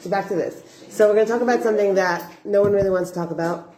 [0.00, 0.62] so back to this.
[0.88, 3.74] So we're going to talk about something that no one really wants to talk about,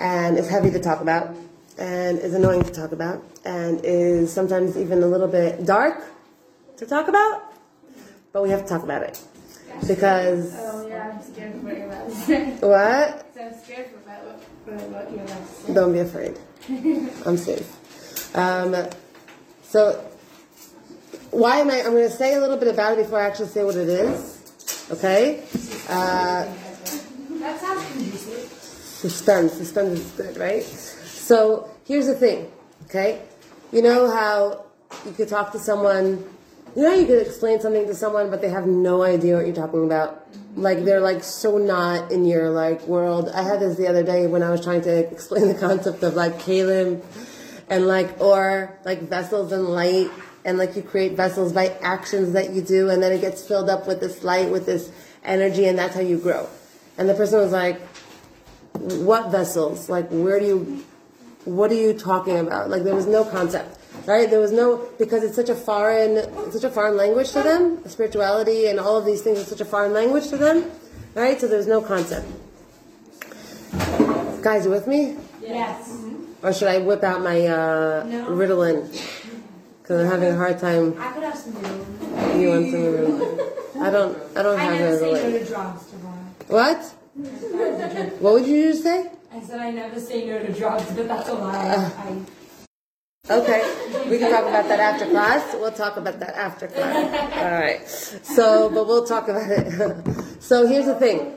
[0.00, 1.34] and is heavy to talk about,
[1.78, 6.04] and is annoying to talk about, and is sometimes even a little bit dark
[6.76, 7.52] to talk about,
[8.32, 9.20] but we have to talk about it.
[9.86, 10.54] Because.
[10.56, 12.50] Oh, yeah, I'm scared of what you're about to say.
[12.60, 13.20] What?
[13.34, 15.74] So I'm scared about what, what you're about to say.
[15.74, 16.38] Don't be afraid.
[17.26, 18.36] I'm safe.
[18.36, 18.88] Um,
[19.64, 20.08] so,
[21.32, 21.80] why am I?
[21.80, 23.88] I'm going to say a little bit about it before I actually say what it
[23.88, 24.33] is.
[24.90, 25.42] Okay?
[25.88, 26.52] Uh,
[29.04, 29.52] suspense.
[29.54, 30.62] Suspense is good, right?
[30.62, 32.50] So, here's the thing.
[32.86, 33.22] Okay?
[33.72, 34.64] You know how
[35.04, 36.24] you could talk to someone.
[36.76, 39.54] You know, you could explain something to someone, but they have no idea what you're
[39.54, 40.26] talking about.
[40.56, 43.28] Like they're like so not in your like world.
[43.28, 46.14] I had this the other day when I was trying to explain the concept of
[46.14, 47.02] like kalim,
[47.68, 50.10] and like or like vessels and light,
[50.44, 53.70] and like you create vessels by actions that you do, and then it gets filled
[53.70, 54.90] up with this light, with this
[55.24, 56.48] energy, and that's how you grow.
[56.98, 57.80] And the person was like,
[58.72, 59.88] "What vessels?
[59.88, 60.84] Like where do you?"
[61.44, 62.70] what are you talking about?
[62.70, 64.28] Like there was no concept, right?
[64.28, 67.86] There was no because it's such a foreign, such a foreign language to them.
[67.88, 70.70] Spirituality and all of these things are such a foreign language to them,
[71.14, 71.40] right?
[71.40, 72.26] So there's no concept.
[74.42, 75.16] Guys, you with me?
[75.40, 75.98] Yes.
[76.42, 78.26] Or should I whip out my uh, No.
[78.28, 78.84] Ritalin?
[79.84, 80.94] Because I'm having a hard time.
[80.98, 82.40] I could have some room.
[82.40, 83.82] You want some Ritalin?
[83.82, 84.18] I don't.
[84.34, 86.34] I don't I have never say no to drugs, Devon.
[86.48, 86.84] What?
[88.22, 89.12] What would you just say?
[89.30, 91.68] I said I never say no to drugs, but that's a lie.
[91.68, 91.90] Uh.
[91.98, 92.18] I,
[93.30, 93.62] Okay,
[94.10, 95.54] we can talk about that after class.
[95.54, 97.34] We'll talk about that after class.
[97.36, 97.88] All right.
[97.88, 100.42] So, but we'll talk about it.
[100.42, 101.32] so here's the thing.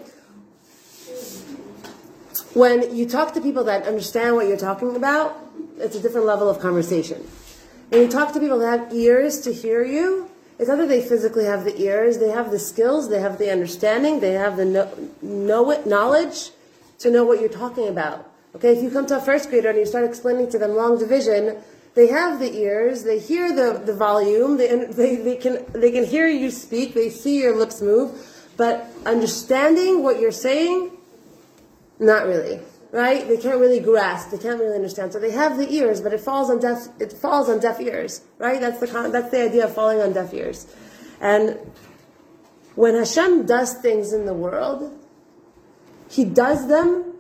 [2.54, 5.38] When you talk to people that understand what you're talking about,
[5.78, 7.26] it's a different level of conversation.
[7.90, 11.02] When you talk to people that have ears to hear you, it's not that they
[11.02, 14.66] physically have the ears, they have the skills, they have the understanding, they have the
[14.66, 16.52] know, know it, knowledge
[17.00, 18.30] to know what you're talking about.
[18.56, 20.98] Okay, if you come to a first grader and you start explaining to them long
[20.98, 21.58] division,
[21.94, 26.04] they have the ears, they hear the, the volume, they, they, they, can, they can
[26.04, 28.12] hear you speak, they see your lips move,
[28.58, 30.92] but understanding what you're saying,
[32.00, 32.60] not really,
[32.92, 33.28] right?
[33.28, 34.32] They can't really grasp.
[34.32, 35.14] They can't really understand.
[35.14, 36.88] So they have the ears, but it falls on deaf.
[37.00, 38.60] It falls on deaf ears, right?
[38.60, 40.68] That's the con- that's the idea of falling on deaf ears.
[41.20, 41.58] And
[42.76, 44.98] when Hashem does things in the world,
[46.10, 47.14] He does them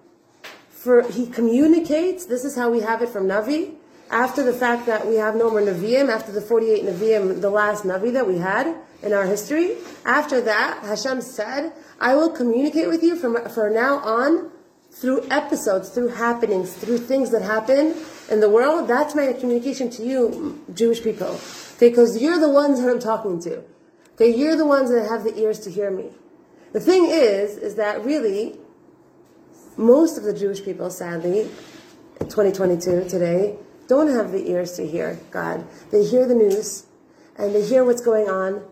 [0.69, 2.25] for He communicates.
[2.25, 3.75] This is how we have it from Navi.
[4.09, 7.83] After the fact that we have no more Naviim, after the 48 Naviim, the last
[7.83, 8.73] Navi that we had
[9.03, 9.75] in our history,
[10.05, 14.49] after that, Hashem said, I will communicate with you from, from now on
[14.99, 17.95] through episodes, through happenings, through things that happen
[18.31, 18.87] in the world.
[18.87, 21.39] That's my communication to you, Jewish people.
[21.75, 23.63] Okay, because you're the ones that I'm talking to.
[24.15, 26.09] Okay, you're the ones that have the ears to hear me.
[26.73, 28.57] The thing is, is that really,
[29.77, 31.47] most of the Jewish people, sadly,
[32.21, 33.55] 2022 today,
[33.87, 35.65] don't have the ears to hear God.
[35.91, 36.87] They hear the news
[37.37, 38.63] and they hear what's going on,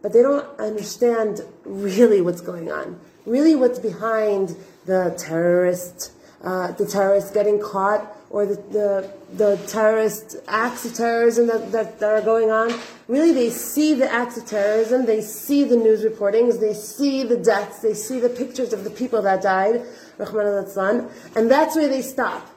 [0.00, 2.98] but they don't understand really what's going on.
[3.26, 4.56] Really, what's behind
[4.86, 11.46] the terrorist, uh, the terrorists getting caught, or the, the, the terrorist acts of terrorism
[11.46, 12.72] that, that, that are going on.
[13.08, 17.36] Really, they see the acts of terrorism, they see the news reportings, they see the
[17.36, 19.82] deaths, they see the pictures of the people that died,
[20.18, 22.48] Rahman al and that's where they stop.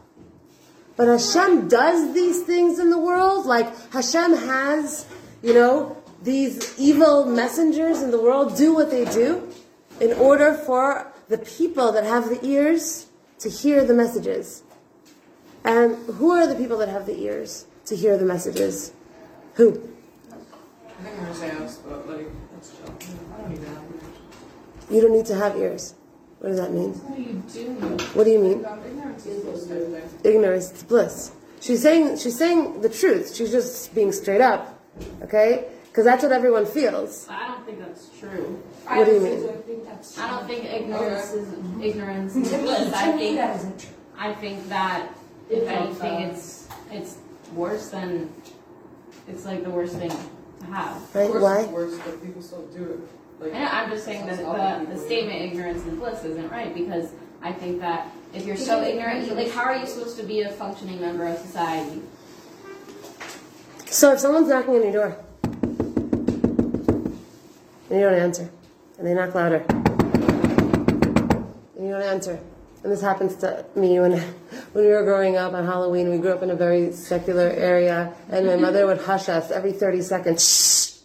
[0.95, 3.45] But Hashem does these things in the world.
[3.45, 5.05] Like Hashem has,
[5.41, 9.48] you know, these evil messengers in the world do what they do
[9.99, 13.07] in order for the people that have the ears
[13.39, 14.63] to hear the messages.
[15.63, 18.93] And who are the people that have the ears to hear the messages?
[19.55, 19.89] Who?
[20.29, 22.95] I think ourselves, but like, that's chill.
[23.33, 24.03] I don't even have ears.
[24.89, 25.95] You don't need to have ears.
[26.39, 26.93] What does that mean?
[26.93, 28.05] what do you do?
[28.13, 28.65] What do you mean?
[28.85, 29.69] Ignorance bliss
[30.23, 31.31] ignorance is bliss.
[31.59, 33.35] She's saying she's saying the truth.
[33.35, 34.79] She's just being straight up,
[35.21, 35.65] okay?
[35.87, 37.27] Because that's what everyone feels.
[37.29, 38.63] I don't think that's true.
[38.97, 39.49] What do you mean?
[39.49, 42.93] I think that's I don't think ignorance is ignorance is bliss.
[42.93, 43.89] I To me, think that isn't true.
[44.17, 45.09] I think that
[45.49, 47.17] if anything, it's it's
[47.53, 48.33] worse than
[49.27, 51.15] it's like the worst thing to have.
[51.15, 51.23] Right?
[51.25, 51.59] Of course Why?
[51.61, 52.99] it's worse, but people still do it.
[53.43, 56.73] Like, I know, I'm just saying that the, the statement ignorance is bliss isn't right
[56.73, 57.11] because
[57.41, 60.41] I think that if you're so ignorant, you, like how are you supposed to be
[60.41, 62.01] a functioning member of society?
[63.85, 67.15] So if someone's knocking on your door and
[67.91, 68.49] you don't answer,
[68.99, 69.63] and they knock louder,
[71.75, 72.37] and you don't answer,
[72.83, 74.11] and this happens to me when
[74.73, 76.11] when we were growing up on Halloween.
[76.11, 79.71] We grew up in a very secular area, and my mother would hush us every
[79.71, 80.43] thirty seconds.
[80.43, 80.99] Shh.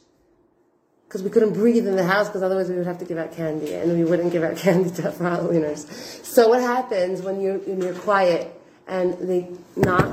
[1.06, 3.30] because we couldn't breathe in the house because otherwise we would have to give out
[3.32, 5.86] candy and we wouldn't give out candy to for Halloweeners.
[6.24, 8.52] So what happens when you're when you're quiet
[8.88, 9.46] and they
[9.76, 10.12] knock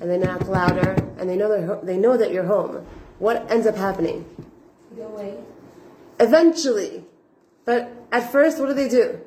[0.00, 2.84] and they knock louder and they know they know that you're home?
[3.20, 4.26] What ends up happening?
[4.96, 5.38] Go away.
[6.20, 7.04] Eventually,
[7.64, 9.20] but at first, what do they do?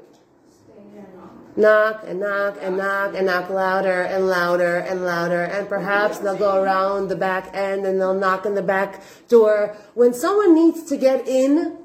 [1.58, 5.44] knock and knock and knock and knock louder and louder and louder.
[5.44, 9.76] And perhaps they'll go around the back end and they'll knock on the back door.
[9.96, 11.78] When someone needs to get in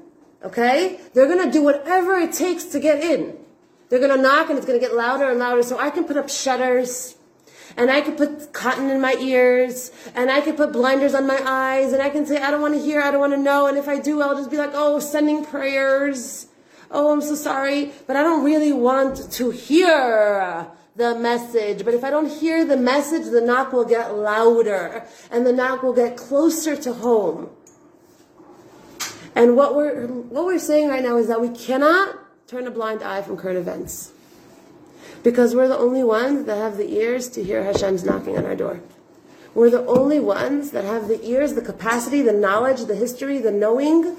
[0.43, 3.37] okay they're going to do whatever it takes to get in.
[3.89, 5.63] They're going to knock and it's going to get louder and louder.
[5.63, 7.15] So i can put up shutters
[7.77, 11.41] and I could put cotton in my ears, and I could put blinders on my
[11.45, 13.67] eyes, and I can say, I don't want to hear, I don't want to know,
[13.67, 16.47] and if I do, I'll just be like, oh, sending prayers
[16.93, 21.83] oh, I'm so sorry, but I don't really want to hear the message.
[21.83, 25.81] But if I don't hear the message, the knock will get louder and the knock
[25.81, 27.49] will get closer to home.
[29.35, 33.01] And what we're, what we're saying right now is that we cannot turn a blind
[33.01, 34.12] eye from current events.
[35.23, 38.55] Because we're the only ones that have the ears to hear Hashem's knocking on our
[38.55, 38.81] door.
[39.55, 43.51] We're the only ones that have the ears, the capacity, the knowledge, the history, the
[43.51, 44.15] knowing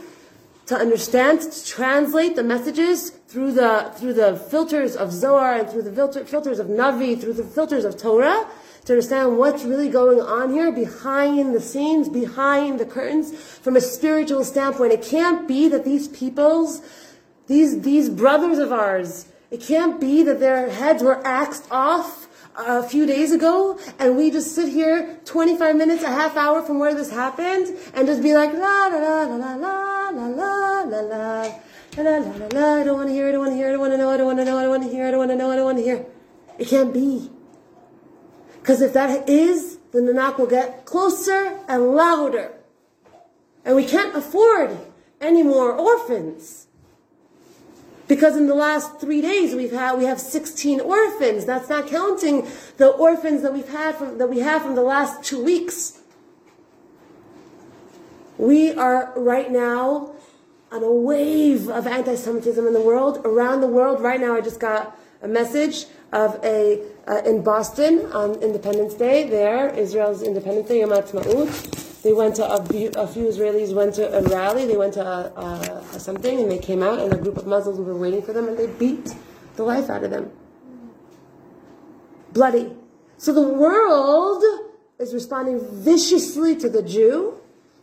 [0.66, 5.82] to understand, to translate the messages through the through the filters of Zohar and through
[5.82, 8.46] the filter, filters of Navi, through the filters of Torah,
[8.86, 13.80] to understand what's really going on here behind the scenes, behind the curtains, from a
[13.80, 14.92] spiritual standpoint.
[14.92, 16.80] It can't be that these peoples,
[17.46, 22.82] these these brothers of ours, it can't be that their heads were axed off a
[22.82, 26.94] few days ago and we just sit here 25 minutes, a half hour from where
[26.94, 31.00] this happened and just be like, la la la la la la la la la
[31.00, 33.72] la la la la I don't want to hear, I don't want to hear, I
[33.72, 35.10] don't want to know, I don't want to know, I don't want to hear, I
[35.10, 36.06] don't want to know, I don't want to hear.
[36.58, 37.30] It can't be.
[38.60, 42.52] Because if that is, then the knock will get closer and louder.
[43.64, 44.76] And we can't afford
[45.20, 46.63] any more orphans.
[48.06, 51.44] Because in the last three days we've had we have 16 orphans.
[51.44, 52.46] That's not counting
[52.76, 56.00] the orphans that we've had from that we have from the last two weeks.
[58.36, 60.12] We are right now
[60.72, 63.20] on a wave of anti-Semitism in the world.
[63.24, 68.06] Around the world, right now, I just got a message of a uh, in Boston
[68.12, 69.28] on Independence Day.
[69.28, 71.83] There, Israel's Independence Day, Yom Ha'atzmaut.
[72.04, 74.66] They went to a, a, few Israelis went to a rally.
[74.66, 77.78] They went to a, a, something, and they came out, and a group of Muslims
[77.78, 79.14] were waiting for them, and they beat
[79.56, 80.30] the life out of them.
[82.32, 82.76] Bloody.
[83.16, 84.44] So the world
[84.98, 87.40] is responding viciously to the Jew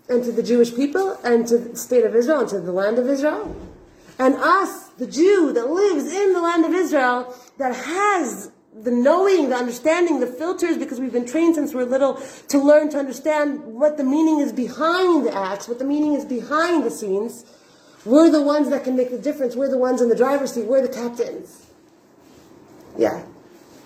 [0.08, 3.00] and to the Jewish people and to the state of Israel and to the land
[3.00, 3.56] of Israel.
[4.20, 9.50] And us, the Jew that lives in the land of Israel, that has the knowing,
[9.50, 12.16] the understanding, the filters, because we've been trained since we're little
[12.48, 16.24] to learn to understand what the meaning is behind the acts, what the meaning is
[16.24, 17.46] behind the scenes.
[18.06, 19.56] We're the ones that can make the difference.
[19.56, 20.66] We're the ones in the driver's seat.
[20.66, 21.68] We're the captains.
[22.98, 23.24] Yeah.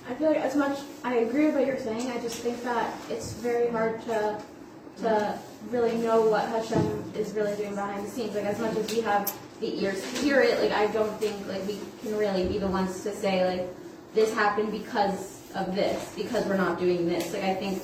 [0.08, 2.96] I feel like as much I agree with what you're saying, I just think that
[3.10, 4.42] it's very hard to
[5.02, 5.38] to
[5.70, 8.36] really know what Hashem is really doing behind the scenes.
[8.36, 11.36] Like as much as we have the ears to hear it, like I don't think
[11.48, 13.68] like we can really be the ones to say like
[14.16, 17.34] this happened because of this, because we're not doing this.
[17.34, 17.84] Like I think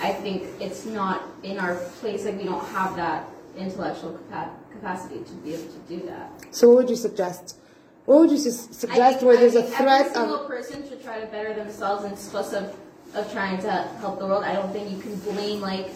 [0.00, 2.24] I think it's not in our place.
[2.24, 3.28] Like we don't have that
[3.58, 6.30] intellectual capa- capacity to be able to do that.
[6.50, 7.58] So what would you suggest?
[8.04, 11.20] What would you su- suggest where there's a threat every single of person should try
[11.20, 12.76] to better themselves in supposed of
[13.14, 13.70] of trying to
[14.00, 14.44] help the world.
[14.44, 15.90] I don't think you can blame like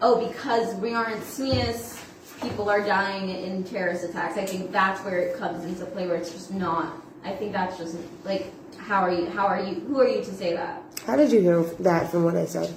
[0.00, 2.00] oh, because we aren't SMEIS,
[2.40, 4.36] people are dying in terrorist attacks.
[4.36, 7.02] I think that's where it comes into play, where it's just not.
[7.24, 9.26] I think that's just like, how are you?
[9.30, 9.74] How are you?
[9.80, 10.82] Who are you to say that?
[11.06, 12.74] How did you hear that from what I said?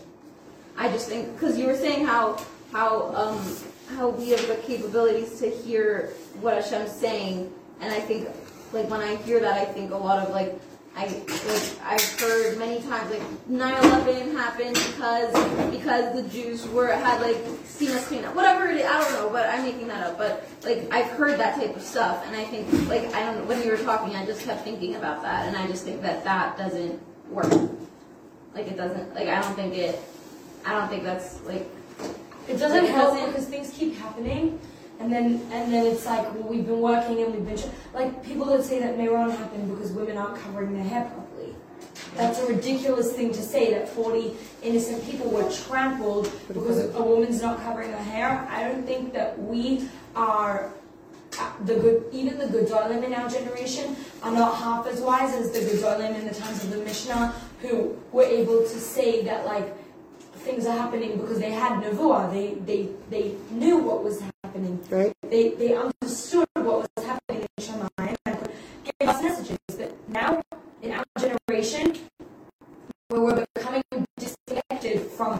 [0.77, 2.37] I just think because you were saying how
[2.71, 3.55] how um
[3.95, 8.27] how we have the capabilities to hear what Hashem's saying, and I think
[8.73, 10.59] like when I hear that, I think a lot of like
[10.95, 17.21] I like I've heard many times like 9/11 happened because because the Jews were had
[17.21, 18.35] like seen us clean up.
[18.35, 20.17] Whatever it is I don't know but I'm making that up.
[20.17, 23.45] But like I've heard that type of stuff and I think like I don't know
[23.45, 26.23] when you were talking I just kept thinking about that and I just think that
[26.25, 27.51] that doesn't work.
[28.53, 29.97] Like it doesn't like I don't think it
[30.65, 31.67] I don't think that's like
[32.49, 34.59] it doesn't help because things keep happening
[35.01, 38.45] and then and then it's like well we've been working and we've been like people
[38.45, 41.55] that say that Meron happened because women aren't covering their hair properly.
[42.15, 47.41] That's a ridiculous thing to say that 40 innocent people were trampled because a woman's
[47.41, 48.47] not covering her hair.
[48.51, 50.71] I don't think that we are
[51.39, 55.51] uh, the good, even the Gedolim in our generation are not half as wise as
[55.51, 59.73] the Gedolim in the times of the Mishnah, who were able to say that like
[60.39, 64.79] things are happening because they had nevuah, they they they knew what was happening happening.
[64.89, 65.13] Right?
[65.29, 68.49] They they understood what was happening in Shamayim and
[68.83, 69.57] give us messages.
[69.67, 70.41] But now,
[70.81, 71.97] in our generation,
[73.09, 73.83] where we're becoming
[74.17, 75.39] disconnected from,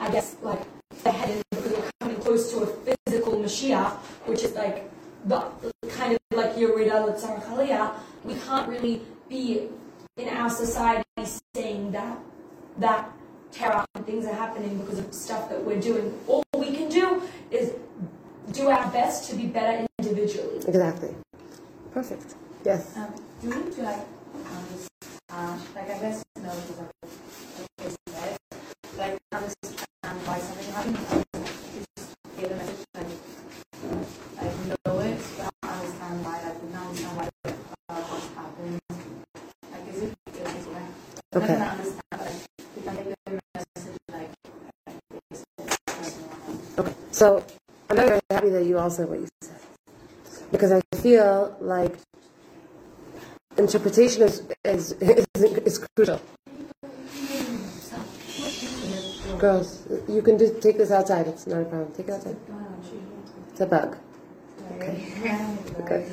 [0.00, 0.62] I guess, like
[1.02, 2.66] the head, because we're coming close to a
[3.06, 3.92] physical Mashiach,
[4.26, 4.90] which is like
[5.26, 5.44] the
[5.90, 7.92] kind of like Yerida L'Tzar Chaliyah,
[8.24, 9.68] we can't really be
[10.16, 11.04] in our society
[11.54, 12.18] saying that
[12.78, 13.10] that
[13.50, 16.18] terror and things are happening because of stuff that we're doing.
[16.26, 17.72] All we can do is
[18.52, 20.58] do our best to be better individually.
[20.66, 21.14] Exactly.
[21.92, 22.34] Perfect.
[22.64, 22.96] Yes.
[22.96, 24.66] Um, do we need to like, um,
[25.30, 28.38] uh, like I guess no, because of said,
[28.98, 30.98] like understand why something happened,
[31.96, 33.06] just get a message like,
[34.36, 34.52] like
[34.86, 35.18] know it,
[35.62, 37.30] but understand why, like we don't understand why
[37.88, 38.80] uh, what's happened.
[39.72, 40.82] Like is it is it like
[41.34, 41.54] I'm Okay.
[41.54, 42.32] understand, but
[42.76, 44.30] we can the message like.
[46.78, 46.94] Okay.
[47.12, 47.44] So
[47.88, 49.60] I'm very happy that you all said what you said.
[50.50, 51.94] Because I feel like
[53.56, 56.20] interpretation is is, is, is crucial.
[59.38, 61.26] Girls, you can just take this outside.
[61.26, 61.92] It's not a problem.
[61.92, 62.36] Take it outside.
[63.50, 63.96] It's a bug.
[65.80, 66.10] Okay.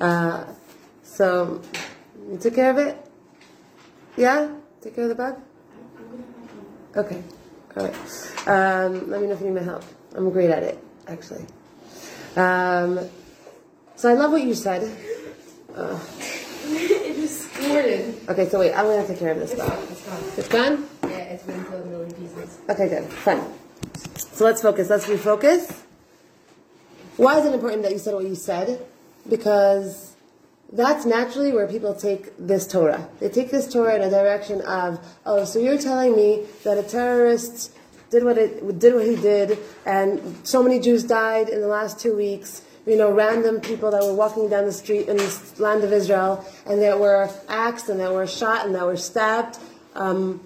[0.00, 0.44] Uh,
[1.02, 1.60] so,
[2.30, 2.96] you took care of it?
[4.16, 4.50] Yeah?
[4.80, 5.40] Take care of the bug?
[6.96, 7.22] Okay.
[7.76, 7.96] All right.
[8.46, 9.84] Um, let me know if you need my help.
[10.14, 11.44] I'm great at it, actually.
[12.36, 13.08] Um,
[13.96, 14.82] so I love what you said.
[15.74, 15.98] Uh,
[16.64, 18.28] it just squirted.
[18.28, 19.78] okay, so wait, I'm gonna take care of this bug.
[19.90, 20.22] It's gone.
[20.36, 20.88] It's gone?
[21.04, 22.58] Yeah, it's been killed a million pieces.
[22.68, 23.04] Okay, good.
[23.04, 23.44] Fine.
[24.32, 24.90] So let's focus.
[24.90, 25.82] Let's refocus.
[27.16, 28.84] Why is it important that you said what you said?
[29.28, 30.16] Because
[30.72, 33.08] that's naturally where people take this Torah.
[33.20, 36.82] They take this Torah in a direction of, oh, so you're telling me that a
[36.82, 37.76] terrorist
[38.12, 41.98] did what it did what he did, and so many Jews died in the last
[41.98, 42.62] two weeks.
[42.86, 46.44] You know, random people that were walking down the street in the land of Israel,
[46.66, 49.58] and that were axed, and that were shot, and that were stabbed.
[49.94, 50.40] Um,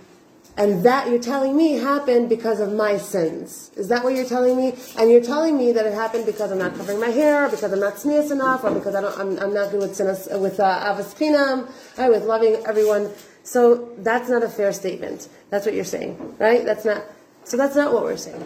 [0.58, 3.70] and that you're telling me happened because of my sins.
[3.76, 4.73] Is that what you're telling me?
[4.96, 7.73] And you're telling me that it happened because I'm not covering my hair, or because
[7.73, 10.58] I'm not sneeze enough, or because I don't, I'm, I'm not good with sinas, with
[10.61, 11.68] uh, avos pinam,
[11.99, 13.11] right, with loving everyone.
[13.42, 15.28] So that's not a fair statement.
[15.50, 16.64] That's what you're saying, right?
[16.64, 17.02] That's not.
[17.47, 18.45] So that's not what we're saying.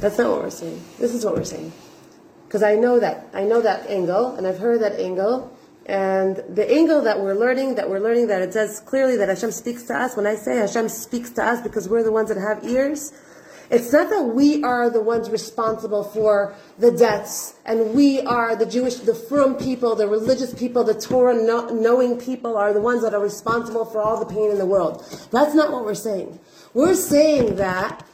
[0.00, 0.82] That's not what we're saying.
[0.98, 1.74] This is what we're saying.
[2.48, 3.26] Because I know that.
[3.34, 5.54] I know that angle, and I've heard that angle.
[5.84, 9.50] And the angle that we're learning, that we're learning that it says clearly that Hashem
[9.50, 10.16] speaks to us.
[10.16, 13.12] When I say Hashem speaks to us because we're the ones that have ears,
[13.68, 18.64] it's not that we are the ones responsible for the deaths, and we are the
[18.64, 23.02] Jewish, the frum people, the religious people, the Torah kno- knowing people are the ones
[23.02, 25.04] that are responsible for all the pain in the world.
[25.30, 26.38] That's not what we're saying.
[26.76, 28.06] We're saying that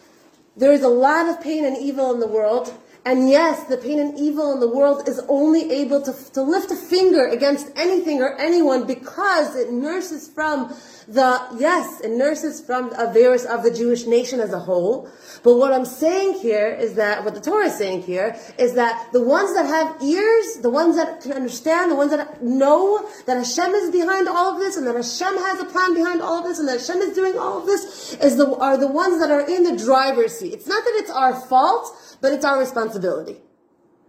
[0.57, 2.73] there is a lot of pain and evil in the world.
[3.04, 6.71] And yes, the pain and evil in the world is only able to, to lift
[6.71, 10.73] a finger against anything or anyone because it nurses from
[11.12, 15.09] the, yes, nurses from the virus of the Jewish nation as a whole.
[15.42, 19.12] But what I'm saying here is that, what the Torah is saying here, is that
[19.12, 23.37] the ones that have ears, the ones that can understand, the ones that know that
[23.37, 26.45] Hashem is behind all of this, and that Hashem has a plan behind all of
[26.45, 29.31] this, and that Hashem is doing all of this, is the, are the ones that
[29.31, 30.54] are in the driver's seat.
[30.54, 33.37] It's not that it's our fault, but it's our responsibility.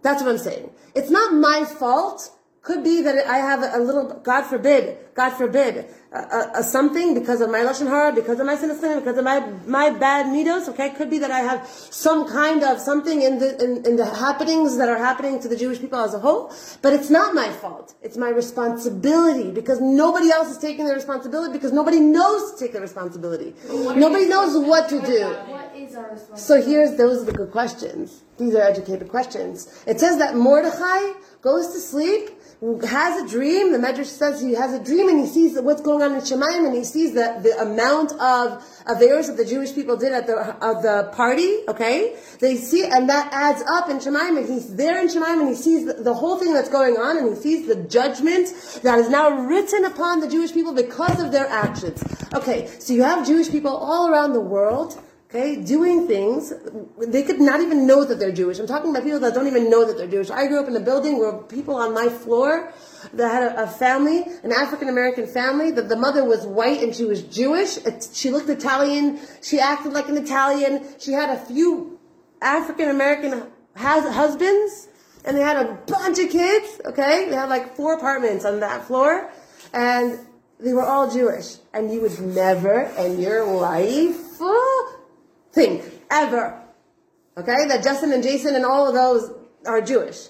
[0.02, 0.70] That's what I'm saying.
[0.94, 2.30] It's not my fault.
[2.62, 5.84] Could be that I have a little, God forbid, God forbid,
[6.14, 9.40] a, a, something because of my lashon hara, because of my sinner, because of my
[9.66, 10.68] my bad midos.
[10.68, 14.06] Okay, could be that I have some kind of something in the in, in the
[14.06, 16.52] happenings that are happening to the Jewish people as a whole.
[16.82, 17.94] But it's not my fault.
[18.02, 22.72] It's my responsibility because nobody else is taking the responsibility because nobody knows to take
[22.72, 23.54] the responsibility.
[23.68, 25.24] Nobody knows what to do.
[25.24, 26.40] What is our responsibility?
[26.40, 28.22] So here's those are the good questions.
[28.38, 29.82] These are educated questions.
[29.86, 32.30] It says that Mordechai goes to sleep,
[32.60, 33.72] has a dream.
[33.72, 36.66] The Medrash says he has a dream and he sees what's going on in Shemaim
[36.66, 40.36] and he sees the, the amount of averos that the Jewish people did at the
[40.64, 41.58] of the party.
[41.68, 45.48] Okay, they see and that adds up in Shemaim and he's there in Shemaim and
[45.48, 48.48] he sees the, the whole thing that's going on and he sees the judgment
[48.82, 52.02] that is now written upon the Jewish people because of their actions.
[52.34, 55.00] Okay, so you have Jewish people all around the world
[55.34, 56.52] okay, doing things.
[56.98, 58.58] They could not even know that they're Jewish.
[58.58, 60.30] I'm talking about people that don't even know that they're Jewish.
[60.30, 62.72] I grew up in a building where people on my floor
[63.12, 66.94] that had a, a family, an African American family, that the mother was white and
[66.94, 67.78] she was Jewish.
[67.78, 69.18] It, she looked Italian.
[69.42, 70.86] She acted like an Italian.
[70.98, 71.98] She had a few
[72.40, 74.88] African American husbands.
[75.26, 77.30] And they had a bunch of kids, okay?
[77.30, 79.32] They had like four apartments on that floor.
[79.72, 80.18] And
[80.60, 81.56] they were all Jewish.
[81.72, 84.16] And you would never in your life
[85.54, 86.60] think ever,
[87.36, 89.30] okay, that Justin and Jason and all of those
[89.66, 90.28] are Jewish.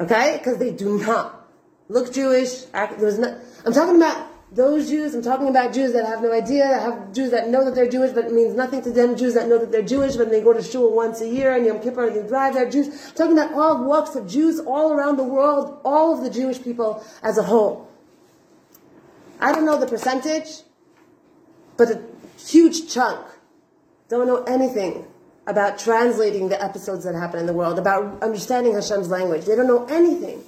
[0.00, 0.36] Okay?
[0.38, 1.48] Because they do not
[1.88, 2.62] look Jewish.
[2.98, 5.14] There's not, I'm talking about those Jews.
[5.14, 7.88] I'm talking about Jews that have no idea, that have Jews that know that they're
[7.88, 9.16] Jewish, but it means nothing to them.
[9.16, 11.64] Jews that know that they're Jewish, but they go to shul once a year and
[11.64, 12.88] Yom Kippur and they drive their Jews.
[13.08, 16.62] I'm talking about all walks of Jews all around the world, all of the Jewish
[16.62, 17.90] people as a whole.
[19.40, 20.62] I don't know the percentage,
[21.76, 22.02] but a
[22.38, 23.26] huge chunk
[24.08, 25.04] don't know anything
[25.46, 29.44] about translating the episodes that happen in the world, about understanding Hashem's language.
[29.44, 30.42] They don't know anything.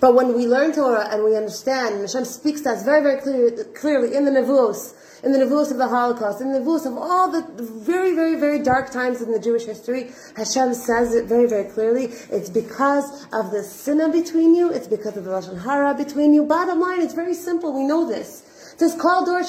[0.00, 3.64] But when we learn Torah and we understand, Hashem speaks to us very, very clear,
[3.74, 7.30] clearly in the Nevuos, in the Nevuos of the Holocaust, in the Nevuos of all
[7.30, 11.70] the very, very, very dark times in the Jewish history, Hashem says it very, very
[11.70, 12.06] clearly.
[12.32, 16.44] It's because of the sinna between you, it's because of the Lashon Hara between you.
[16.44, 18.42] Bottom line, it's very simple, we know this.
[18.90, 19.42] Dor.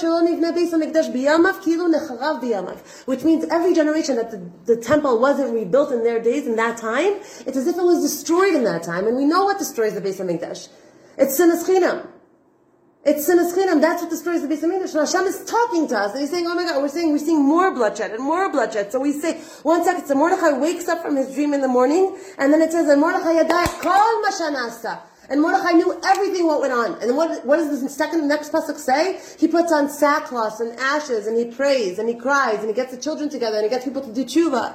[3.05, 6.77] Which means every generation that the, the temple wasn't rebuilt in their days, in that
[6.77, 7.13] time,
[7.45, 9.07] it's as if it was destroyed in that time.
[9.07, 10.69] And we know what destroys the beis hamikdash.
[11.17, 12.07] It's sinas chinam.
[13.05, 13.81] It's sinas chinam.
[13.81, 14.95] That's what destroys the beis hamikdash.
[14.95, 17.17] And Hashem is talking to us, and He's saying, "Oh my God, we're saying we're
[17.19, 20.05] seeing more bloodshed and more bloodshed." So we say, one second.
[20.05, 23.01] So Mordechai wakes up from his dream in the morning, and then it says, "And
[23.01, 27.01] Mordechai yadai kol mashanasa." And Mordechai knew everything what went on.
[27.01, 29.21] And what, what does the second next pasuk say?
[29.39, 32.91] He puts on sackcloth and ashes, and he prays, and he cries, and he gets
[32.91, 34.73] the children together, and he gets people to do tshuva.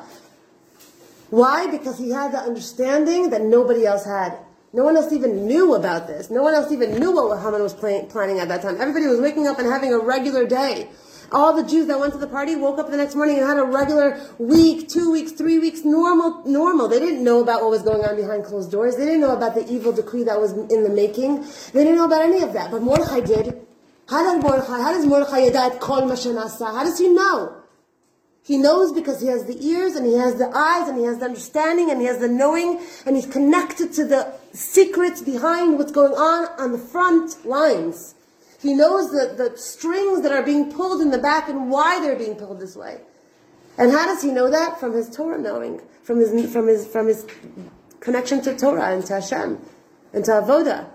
[1.31, 1.71] Why?
[1.71, 4.39] Because he had the understanding that nobody else had.
[4.73, 6.31] No one else even knew about this.
[6.31, 8.81] No one else even knew what Haman was plan- planning at that time.
[8.81, 10.89] Everybody was waking up and having a regular day.
[11.31, 13.59] All the Jews that went to the party woke up the next morning and had
[13.59, 16.89] a regular week, two weeks, three weeks, normal, normal.
[16.89, 18.97] They didn't know about what was going on behind closed doors.
[18.97, 21.43] They didn't know about the evil decree that was in the making.
[21.73, 22.71] They didn't know about any of that.
[22.71, 23.67] But Mordechai did.
[24.09, 26.73] How does Mordechai, how does Mordechai yadat call mashanasa?
[26.73, 27.55] How does he know?
[28.43, 31.19] He knows because he has the ears and he has the eyes and he has
[31.19, 35.93] the understanding and he has the knowing and he's connected to the secrets behind what's
[35.93, 38.15] going on on the front lines.
[38.61, 42.17] He knows the, the strings that are being pulled in the back and why they're
[42.17, 43.01] being pulled this way.
[43.77, 44.81] And how does he know that?
[44.81, 47.27] From his Torah knowing, from his, from his, from his
[48.01, 49.61] connection to Torah and to Hashem
[50.13, 50.89] and to Avoda.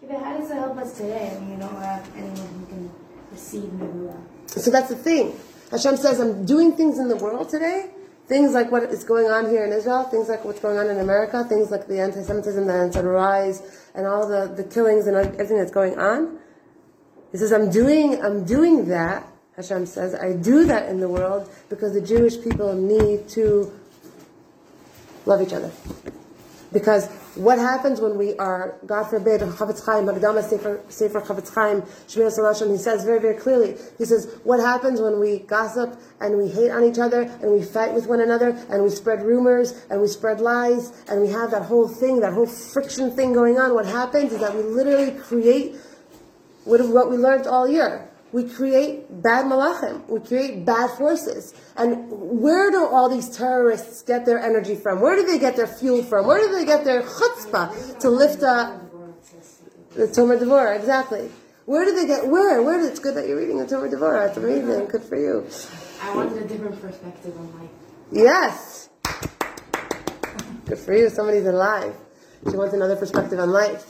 [0.00, 1.34] But how does it help us today?
[1.36, 2.90] I mean, you don't have anyone who can
[3.32, 4.20] receive Nebuah.
[4.46, 5.38] So that's the thing.
[5.70, 7.90] Hashem says, I'm doing things in the world today.
[8.26, 10.98] Things like what is going on here in Israel, things like what's going on in
[10.98, 13.60] America, things like the anti-Semitism that's on rise,
[13.94, 16.38] and all the, the killings and everything that's going on.
[17.32, 21.48] He says, I'm doing, I'm doing that, Hashem says, I do that in the world
[21.68, 23.72] because the Jewish people need to
[25.26, 25.70] love each other.
[26.72, 31.82] Because what happens when we are, God forbid, Chofetz Chaim, Magdama Sefer, Sefer Chofetz Chaim,
[32.06, 36.38] Shmiras Halashon, he says very, very clearly, he says, what happens when we gossip and
[36.38, 39.84] we hate on each other and we fight with one another and we spread rumors
[39.90, 43.58] and we spread lies and we have that whole thing, that whole friction thing going
[43.58, 45.76] on, what happens is that we literally create
[46.64, 48.08] what, what we learned all year.
[48.32, 50.08] We create bad malachim.
[50.08, 51.52] We create bad forces.
[51.76, 55.00] And where do all these terrorists get their energy from?
[55.00, 56.26] Where do they get their fuel from?
[56.28, 58.82] Where do they get their chutzpah to lift up
[59.94, 60.78] the Tomer Devorah?
[60.78, 61.28] Exactly.
[61.64, 62.62] Where do they get, where?
[62.62, 62.80] Where?
[62.86, 64.28] It's good that you're reading the Tomer Devorah.
[64.28, 64.86] It's amazing.
[64.86, 65.46] Good for you.
[66.02, 67.70] I wanted a different perspective on life.
[68.12, 68.90] Yes.
[70.66, 71.10] Good for you.
[71.10, 71.96] Somebody's alive.
[72.48, 73.89] She wants another perspective on life.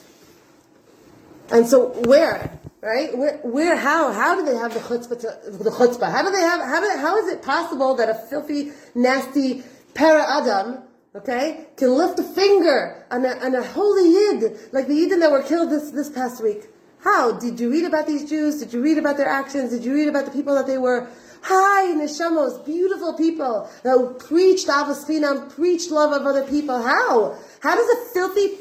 [1.53, 2.59] And so where?
[2.81, 3.17] Right?
[3.17, 6.11] Where, where, how, how do they have the chutzpah, to, the chutzpah?
[6.11, 10.79] How do they have, how, how is it possible that a filthy, nasty para Adam,
[11.15, 15.31] okay, can lift a finger on a, on a holy Yid, like the Yidden that
[15.31, 16.69] were killed this, this past week?
[17.01, 17.33] How?
[17.33, 18.61] Did you read about these Jews?
[18.61, 19.71] Did you read about their actions?
[19.71, 21.09] Did you read about the people that they were?
[21.43, 26.81] Hi, neshamos, beautiful people that preached avos preached love of other people.
[26.83, 27.37] How?
[27.61, 28.59] How does a filthy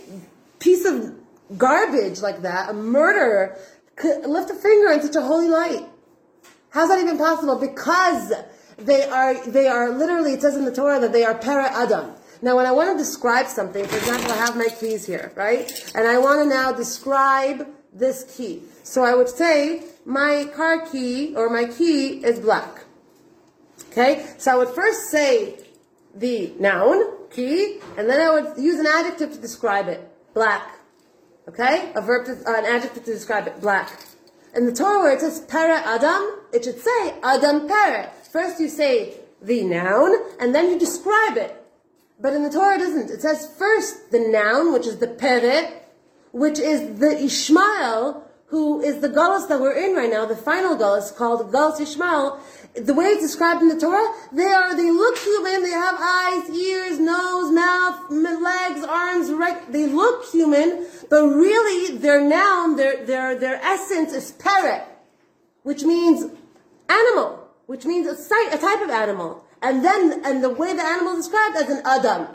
[0.59, 1.18] piece of
[1.57, 3.57] garbage like that, a murderer,
[3.95, 5.85] could lift a finger in such a holy light?
[6.69, 7.55] How's that even possible?
[7.55, 8.31] Because
[8.77, 12.13] they are, they are literally, it says in the Torah that they are para Adam.
[12.41, 15.91] Now, when I want to describe something, for example, I have my keys here, right?
[15.93, 18.63] And I want to now describe this key.
[18.83, 22.85] So I would say my car key or my key is black.
[23.91, 24.25] Okay?
[24.37, 25.59] So I would first say
[26.15, 30.07] the noun, key, and then I would use an adjective to describe it.
[30.33, 30.78] Black.
[31.49, 31.91] Okay?
[31.95, 33.59] A verb, to, uh, an adjective to describe it.
[33.59, 33.91] Black.
[34.55, 38.11] In the Torah where it says para Adam, it should say Adam para.
[38.31, 41.55] First you say the noun, and then you describe it.
[42.19, 43.09] But in the Torah it doesn't.
[43.09, 45.81] It says first the noun, which is the pere,
[46.31, 50.75] which is the Ishmael, who is the Gullus that we're in right now, the final
[50.75, 52.39] Gullus called Gullus Ishmael,
[52.75, 56.49] the way it's described in the Torah, they are, they look human, they have eyes,
[56.49, 63.35] ears, nose, mouth, legs, arms, right, they look human, but really their noun, their, their,
[63.37, 64.85] their essence is peret,
[65.63, 66.31] which means
[66.87, 69.43] animal, which means a, site, a type of animal.
[69.61, 72.27] And then, and the way the animal is described as an Adam.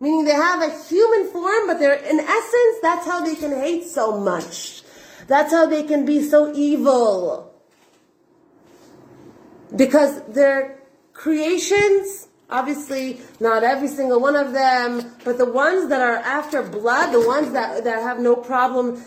[0.00, 3.84] Meaning they have a human form, but they're, in essence, that's how they can hate
[3.84, 4.82] so much.
[5.26, 7.55] That's how they can be so evil.
[9.74, 10.78] Because they're
[11.12, 17.12] creations, obviously not every single one of them, but the ones that are after blood,
[17.12, 19.02] the ones that, that have no problem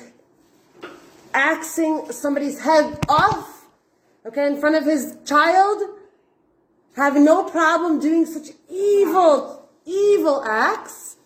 [1.33, 3.67] axing somebody's head off,
[4.25, 5.81] okay, in front of his child,
[6.95, 11.17] have no problem doing such evil, evil acts.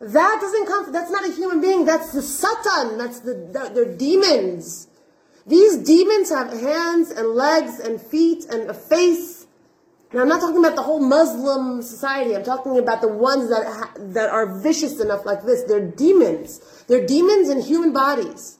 [0.00, 3.96] That doesn't come, that's not a human being, that's the Satan, that's the, the they're
[3.96, 4.88] demons.
[5.46, 9.46] These demons have hands and legs and feet and a face.
[10.12, 12.34] Now, I'm not talking about the whole Muslim society.
[12.34, 15.64] I'm talking about the ones that ha- that are vicious enough like this.
[15.64, 16.84] They're demons.
[16.86, 18.58] They're demons in human bodies.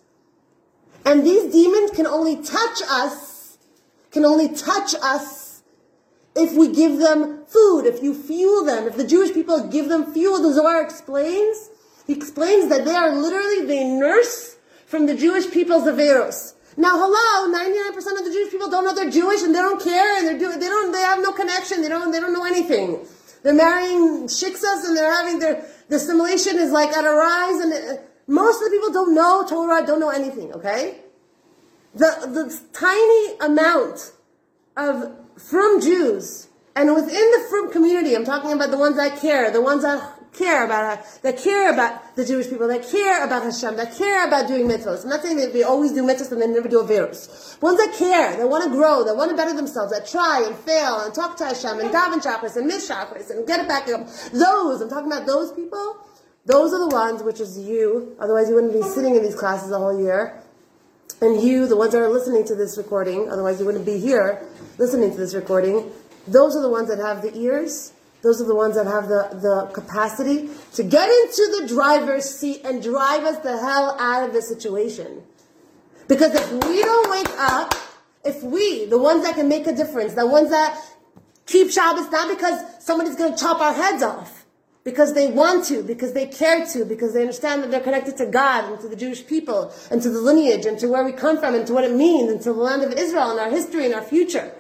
[1.07, 3.59] And these demons can only touch us,
[4.11, 5.63] can only touch us
[6.35, 10.13] if we give them food, if you fuel them, if the Jewish people give them
[10.13, 10.43] fuel.
[10.43, 11.71] The Zohar explains,
[12.07, 16.55] he explains that they are literally, they nurse from the Jewish people's Averos.
[16.77, 20.19] Now, hello, 99% of the Jewish people don't know they're Jewish and they don't care
[20.19, 23.07] and they're doing, they don't, they have no connection, they don't, they don't know anything.
[23.43, 27.73] They're marrying shiksas and they're having their, the assimilation is like at a rise and
[27.73, 30.99] uh, most of the people don't know Torah, don't know anything, okay?
[31.95, 34.13] The, the tiny amount
[34.77, 39.51] of frum Jews and within the frum community, I'm talking about the ones that care,
[39.53, 43.77] the ones that care about that care about the Jewish people, that care about Hashem,
[43.77, 45.05] that care about doing mitzvahs.
[45.05, 47.61] I'm not saying that we always do mitzvahs and then never do averos.
[47.63, 50.57] Ones that care, that want to grow, that want to better themselves, that try and
[50.57, 53.89] fail and talk to Hashem and daven shachris and miss shachris and get it back
[53.89, 54.07] up.
[54.33, 55.97] Those, I'm talking about those people.
[56.47, 58.15] Those are the ones, which is you.
[58.21, 60.43] Otherwise, you wouldn't be sitting in these classes the whole year.
[61.23, 64.47] And you, the ones that are listening to this recording, otherwise you wouldn't be here
[64.77, 65.91] listening to this recording,
[66.27, 67.94] those are the ones that have the ears.
[68.25, 72.63] Those are the ones that have the, the capacity to get into the driver's seat
[72.65, 75.23] and drive us the hell out of the situation.
[76.09, 77.75] Because if we don't wake up,
[78.25, 80.83] if we, the ones that can make a difference, the ones that
[81.45, 84.47] keep Shabbos, not because somebody's going to chop our heads off,
[84.85, 88.25] because they want to, because they care to, because they understand that they're connected to
[88.25, 91.39] God and to the Jewish people and to the lineage and to where we come
[91.39, 93.85] from and to what it means and to the land of Israel and our history
[93.85, 94.51] and our future.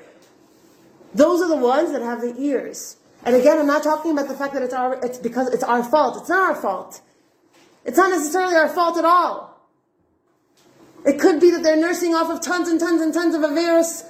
[1.14, 2.98] Those are the ones that have the ears.
[3.24, 5.82] And again, I'm not talking about the fact that it's our, it's because it's our
[5.82, 6.18] fault.
[6.18, 7.00] It's not our fault.
[7.84, 9.54] It's not necessarily our fault at all.
[11.06, 14.04] It could be that they're nursing off of tons and tons and tons of averos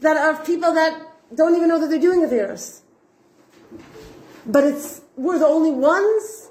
[0.00, 1.00] that are people that
[1.34, 2.82] don't even know that they're doing averos.
[4.46, 6.50] But it's we're the only ones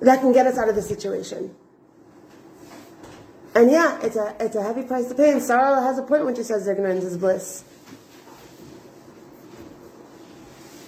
[0.00, 1.54] that can get us out of the situation.
[3.54, 5.32] And yeah, it's a it's a heavy price to pay.
[5.32, 7.64] And Sarah has a point when she says they're ignorance is bliss.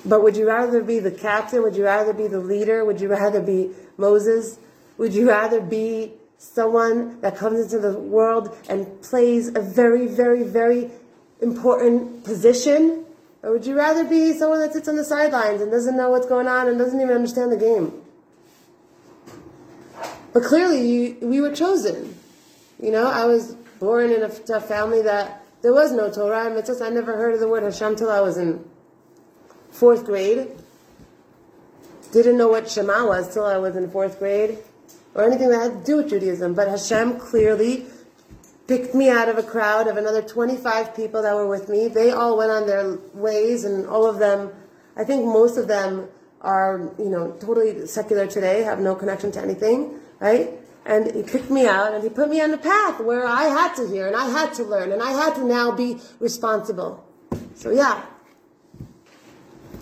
[0.09, 1.63] But would you rather be the captain?
[1.63, 2.85] Would you rather be the leader?
[2.85, 4.59] Would you rather be Moses?
[4.97, 10.45] Would you rather be someone that comes into the world and plays a very, very,
[10.45, 10.91] very
[11.43, 13.05] important position?
[13.43, 16.27] Or would you rather be someone that sits on the sidelines and doesn't know what's
[16.27, 17.93] going on and doesn't even understand the game?
[20.33, 22.17] But clearly, we were chosen.
[22.81, 26.47] You know, I was born in a, to a family that there was no Torah
[26.47, 26.81] and mitzvahs.
[26.81, 28.65] I never heard of the word Hashem till I was in
[29.79, 30.49] fourth grade.
[32.13, 34.59] Didn't know what Shema was till I was in fourth grade,
[35.15, 36.55] or anything that had to do with Judaism.
[36.55, 37.87] But Hashem clearly
[38.67, 41.89] picked me out of a crowd of another 25 people that were with me.
[41.89, 44.51] They all went on their ways, and all of them,
[44.97, 46.09] I think most of them
[46.41, 50.51] are, you know, totally secular today, have no connection to anything, right?
[50.85, 53.75] And he picked me out and he put me on the path where I had
[53.75, 57.05] to hear and I had to learn and I had to now be responsible.
[57.55, 58.07] So yeah,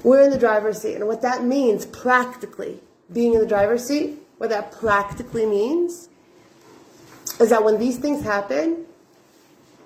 [0.06, 0.94] we're in the driver's seat.
[0.94, 2.78] And what that means practically,
[3.12, 6.08] being in the driver's seat, what that practically means
[7.40, 8.86] is that when these things happen,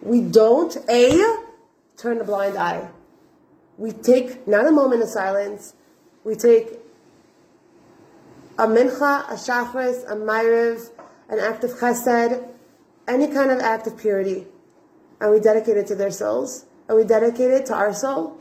[0.02, 1.38] we don't, A,
[1.96, 2.86] turn a blind eye.
[3.78, 5.72] We take not a moment of silence,
[6.22, 6.68] we take
[8.58, 10.90] a mincha, a shachris, a ma'ariv,
[11.30, 12.46] an act of chesed,
[13.08, 14.46] any kind of act of purity,
[15.18, 18.39] and we dedicate it to their souls, and we dedicate it to our soul,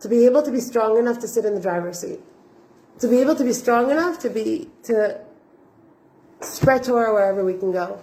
[0.00, 2.20] to be able to be strong enough to sit in the driver's seat,
[2.98, 5.20] to be able to be strong enough to be to
[6.40, 8.00] spread Torah wherever we can go.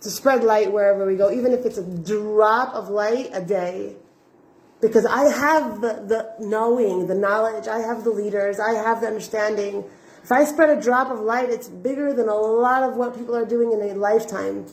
[0.00, 3.96] to spread light wherever we go, even if it's a drop of light a day.
[4.80, 9.08] Because I have the, the knowing, the knowledge, I have the leaders, I have the
[9.08, 9.84] understanding.
[10.22, 13.34] If I spread a drop of light, it's bigger than a lot of what people
[13.34, 14.66] are doing in a lifetime.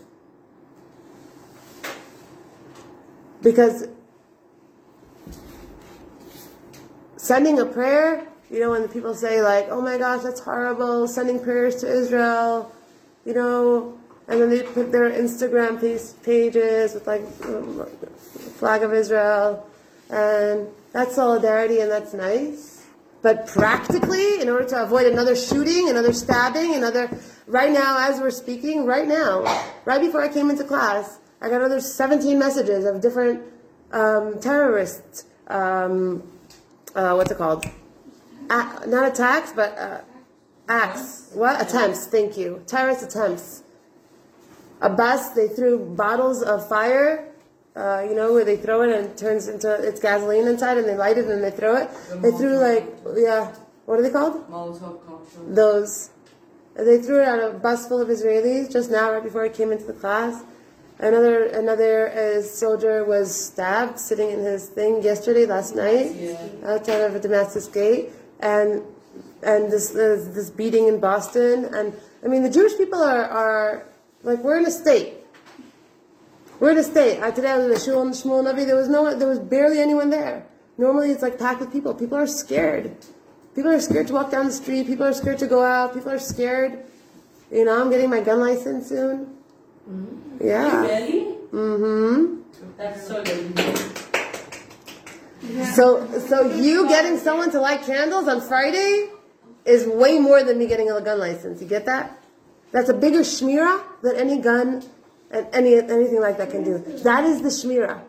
[3.41, 3.88] Because
[7.24, 11.40] sending a prayer, you know, when people say, like, oh my gosh, that's horrible, sending
[11.40, 12.70] prayers to Israel,
[13.26, 15.80] you know, and then they put their Instagram
[16.24, 17.26] pages with like
[18.60, 19.66] flag of Israel,
[20.10, 22.86] and that's solidarity and that's nice.
[23.22, 27.10] But practically, in order to avoid another shooting, another stabbing, another,
[27.48, 29.44] right now, as we're speaking, right now,
[29.86, 33.42] right before I came into class, I got another 17 messages of different
[33.94, 36.22] um, terrorists, um,
[36.96, 37.66] uh, what's it called?
[38.50, 40.02] A- not attacks, but uh,
[40.68, 41.30] acts.
[41.34, 41.62] What?
[41.62, 42.64] Attempts, thank you.
[42.68, 43.64] Terrorist attempts.
[44.82, 47.32] A bus, they threw bottles of fire,
[47.76, 50.88] uh, you know, where they throw it and it turns into, it's gasoline inside and
[50.88, 51.90] they light it and they throw it.
[52.22, 54.50] They threw like, yeah, what are they called?
[54.50, 55.46] Molotov cocktail.
[55.48, 56.10] Those.
[56.76, 59.72] They threw it at a bus full of Israelis just now, right before I came
[59.72, 60.44] into the class.
[61.04, 66.16] Another another uh, soldier was stabbed sitting in his thing yesterday, last night,
[66.63, 68.82] outside of a Damascus Gate, and
[69.44, 71.66] and this uh, this beating in Boston.
[71.76, 71.92] And
[72.24, 73.86] I mean, the Jewish people are are
[74.24, 75.16] like we're in a state.
[76.62, 77.20] We're in a state.
[77.20, 78.66] Uh, today I was at the shul in Shmuel Navi.
[78.66, 80.46] There was no, there was barely anyone there.
[80.78, 81.94] Normally it's like packed with people.
[81.94, 82.96] People are scared.
[83.56, 84.88] People are scared to walk down the street.
[84.88, 85.94] People are scared to go out.
[85.94, 86.80] People are scared.
[87.52, 89.43] You know, I'm getting my gun license soon.
[90.41, 90.82] Yeah.
[90.82, 91.38] Really?
[91.52, 92.41] Mm-hmm.
[92.78, 93.60] That's so good.
[95.76, 99.10] So, so you getting someone to light candles on Friday
[99.65, 101.62] is way more than me getting a gun license.
[101.62, 102.19] You get that?
[102.72, 104.84] That's a bigger shmira than any gun
[105.30, 106.80] and any anything like that can do.
[107.04, 108.02] That is the shmira.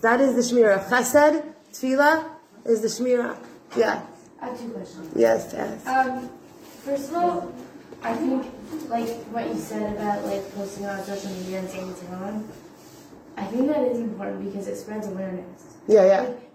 [0.00, 0.82] That is the shmira.
[0.88, 2.24] Chesed, tefillah
[2.64, 3.36] is the shmira.
[3.76, 4.02] Yeah.
[4.40, 5.12] I have two questions.
[5.14, 5.50] Yes.
[5.52, 5.86] Yes.
[5.86, 6.30] Um,
[6.84, 7.52] first of all,
[8.02, 8.46] I think
[8.88, 12.46] like what you said about like posting on social media and saying Tehillim,
[13.36, 15.76] I think that is important because it spreads awareness.
[15.88, 16.04] Yeah.
[16.04, 16.20] Yeah.
[16.22, 16.50] Like,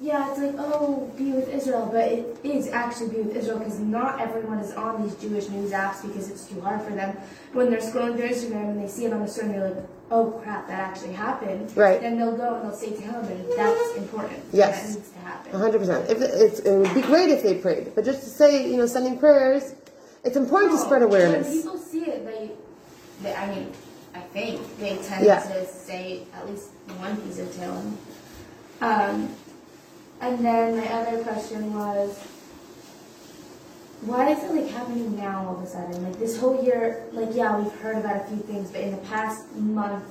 [0.00, 3.78] yeah, it's like oh, be with Israel, but it is actually be with Israel because
[3.78, 7.16] not everyone is on these Jewish news apps because it's too hard for them.
[7.52, 10.32] When they're scrolling through Instagram and they see it on the screen, they're like, oh
[10.42, 11.74] crap, that actually happened.
[11.76, 12.00] Right.
[12.00, 14.40] Then they'll go and they'll say to him, and that's important.
[14.52, 14.82] Yes.
[14.82, 15.60] That needs to happen.
[15.60, 16.10] Hundred percent.
[16.10, 18.86] If it's, it would be great if they prayed, but just to say, you know,
[18.86, 19.74] sending prayers,
[20.24, 21.46] it's important to spread awareness.
[21.48, 21.62] When awareness.
[21.64, 22.50] people see it, they,
[23.22, 23.70] they I mean,
[24.14, 25.40] I think they tend Yeah.
[25.40, 27.96] to say at least one piece of Tehillim.
[28.80, 29.28] Um,
[30.20, 32.18] and then my other question was,
[34.02, 36.02] why is it like happening now all of a sudden?
[36.04, 38.98] Like this whole year, like yeah, we've heard about a few things, but in the
[38.98, 40.04] past month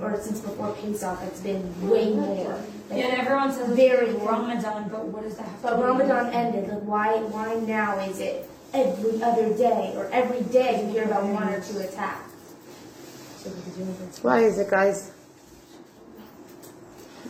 [0.00, 2.58] or since before Pesach, it's been way more.
[2.90, 4.26] Like, Yeah, and everyone says Very it's good.
[4.28, 6.60] Ramadan, but what does that have to but do with Ramadan anything?
[6.64, 6.74] ended.
[6.74, 7.16] Like, why?
[7.22, 11.60] Why now is it every other day or every day you hear about one or
[11.60, 12.32] two attacks?
[14.22, 15.12] Why is it, guys?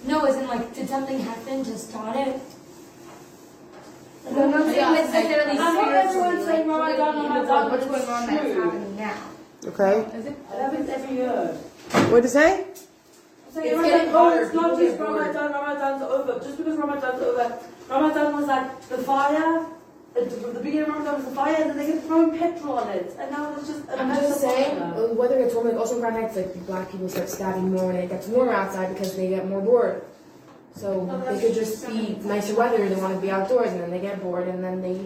[0.05, 2.41] No, isn't like, did something happen Just start it?
[4.25, 7.31] Like, I'm not saying Yeah, necessarily I'm not spiritually, everyone like, saying Ramadan, putting in
[7.31, 9.23] Ramadan, what's going on that's happening now.
[9.67, 10.17] Okay.
[10.19, 10.31] Is it?
[10.31, 11.59] It happens every year.
[12.11, 12.67] What'd you say?
[13.53, 15.07] So It's it's getting like, harder, oh, it's not just get.
[15.07, 16.45] Ramadan, Ramadan's over.
[16.45, 19.67] Just because Ramadan's over, Ramadan was like the fire.
[20.19, 22.79] At the the beginning of Ramadan was the fire, and then they kept throwing petrol
[22.79, 24.95] on it, and now it's just a I'm mess just of saying, fire.
[24.95, 27.99] uh, whether it's warm, like also around nights, like black people start stabbing more and
[27.99, 30.03] it gets warmer outside because they get more bored.
[30.75, 34.01] So they could just be nicer weather, they want to be outdoors, and then they
[34.01, 34.97] get bored, and then they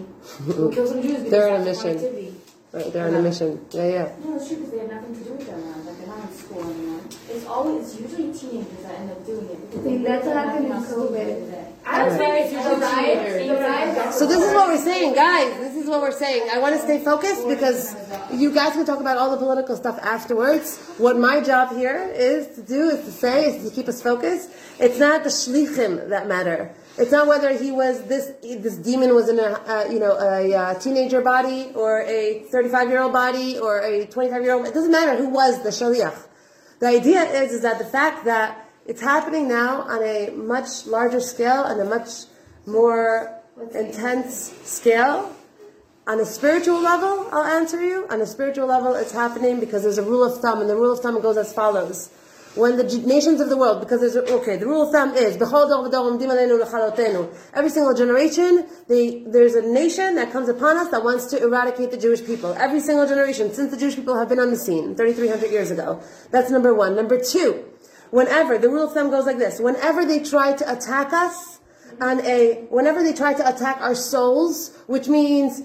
[0.74, 2.36] kill some Jews because They're on a mission.
[2.72, 3.66] Right, they're on a mission.
[3.72, 4.12] Yeah, yeah.
[4.24, 5.76] No, it's true because they have nothing to do with them now.
[5.90, 7.00] Like they're not in school anymore.
[7.28, 10.66] It's always it's usually teenagers that end up doing it because they that's what happened
[10.66, 11.10] in else to do COVID.
[11.10, 11.66] with the day.
[11.84, 13.48] I don't think it's usually The riots- teenagers.
[13.48, 15.58] the riots- So this is what we're saying, guys.
[15.60, 16.50] This is what we're saying.
[16.52, 17.96] I want to stay focused because
[18.30, 20.76] you guys can talk about all the political stuff afterwards.
[20.98, 24.50] What my job here is to do is to say is to keep us focused.
[24.78, 26.70] It's not the shlichim that matter.
[26.98, 30.54] It's not whether he was this this demon was in a uh, you know a
[30.54, 34.66] uh, teenager body or a 35 year old body or a 25 year old.
[34.66, 36.26] It doesn't matter who was the shaliach.
[36.80, 41.20] The idea is is that the fact that it's happening now on a much larger
[41.20, 42.10] scale and a much
[42.66, 43.39] more
[43.74, 45.34] intense scale.
[46.06, 48.06] On a spiritual level, I'll answer you.
[48.10, 50.92] On a spiritual level, it's happening because there's a rule of thumb, and the rule
[50.92, 52.10] of thumb goes as follows.
[52.56, 55.36] when the nations of the world, because there's, okay, the rule of thumb is,
[57.54, 61.92] every single generation, they, there's a nation that comes upon us that wants to eradicate
[61.92, 62.52] the Jewish people.
[62.54, 66.02] Every single generation, since the Jewish people have been on the scene, 3,300 years ago.
[66.32, 66.96] That's number one.
[66.96, 67.64] Number two,
[68.10, 71.59] whenever, the rule of thumb goes like this, whenever they try to attack us,
[72.00, 75.62] on a, whenever they try to attack our souls, which means,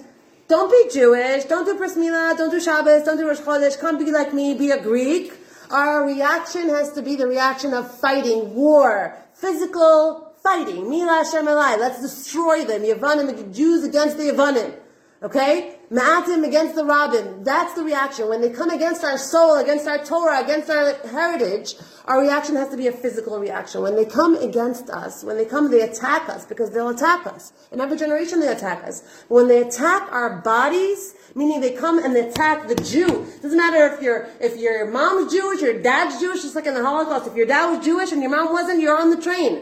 [0.48, 3.98] don't be Jewish, don't do Bris Milah, don't do Shabbos, don't do Rosh Chodesh, come
[3.98, 5.34] be like me, be a Greek.
[5.72, 10.88] Our reaction has to be the reaction of fighting, war, physical fighting.
[10.90, 12.84] Mila Hashem let's destroy them.
[12.84, 14.76] Yavanim, the Jews against the Yavanim.
[15.23, 15.78] Okay?
[15.89, 17.43] Ma'atim against the Rabbin.
[17.43, 18.28] That's the reaction.
[18.28, 21.75] When they come against our soul, against our Torah, against our heritage,
[22.06, 23.82] our reaction has to be a physical reaction.
[23.82, 27.54] When they come against us, when they come, they attack us because they'll attack us.
[27.71, 29.04] In every generation, they attack us.
[29.30, 33.25] When they attack our bodies, meaning they come and they attack the Jew.
[33.41, 36.84] Doesn't matter if your if your mom's Jewish, your dad's Jewish, just like in the
[36.84, 37.28] Holocaust.
[37.28, 39.62] If your dad was Jewish and your mom wasn't, you're on the train.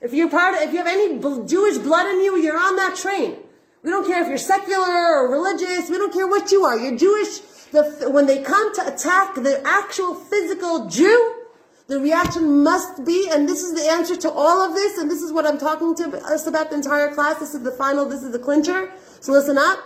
[0.00, 2.96] If you're part, of, if you have any Jewish blood in you, you're on that
[2.96, 3.36] train.
[3.84, 5.90] We don't care if you're secular or religious.
[5.90, 6.76] We don't care what you are.
[6.76, 7.38] You're Jewish.
[7.70, 11.44] The, when they come to attack the actual physical Jew,
[11.86, 15.20] the reaction must be, and this is the answer to all of this, and this
[15.20, 17.38] is what I'm talking to us about the entire class.
[17.38, 18.90] This is the final, this is the clincher.
[19.20, 19.78] So listen up.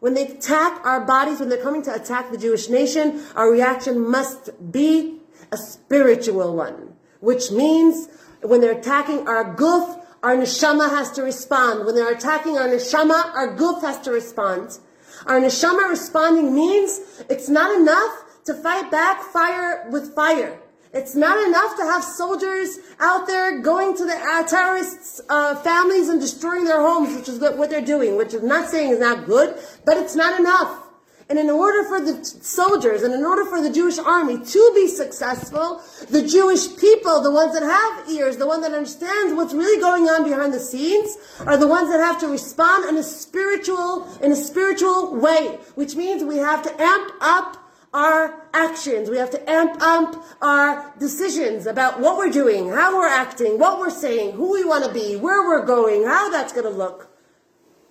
[0.00, 4.06] When they attack our bodies, when they're coming to attack the Jewish nation, our reaction
[4.06, 8.08] must be a spiritual one, which means
[8.42, 11.84] when they're attacking our guf, our neshama has to respond.
[11.84, 14.78] When they're attacking our neshama, our guf has to respond.
[15.26, 20.58] Our neshama responding means it's not enough to fight back fire with fire.
[20.92, 26.10] It's not enough to have soldiers out there going to the uh, terrorists' uh, families
[26.10, 29.26] and destroying their homes, which is what they're doing, which I'm not saying is not
[29.26, 30.91] good, but it's not enough.
[31.32, 34.86] And in order for the soldiers and in order for the Jewish army to be
[34.86, 39.80] successful, the Jewish people, the ones that have ears, the one that understands what's really
[39.80, 41.16] going on behind the scenes,
[41.46, 45.96] are the ones that have to respond in a spiritual, in a spiritual way, which
[45.96, 47.56] means we have to amp up
[47.94, 49.08] our actions.
[49.08, 53.78] We have to amp up our decisions about what we're doing, how we're acting, what
[53.78, 57.11] we're saying, who we want to be, where we're going, how that's going to look.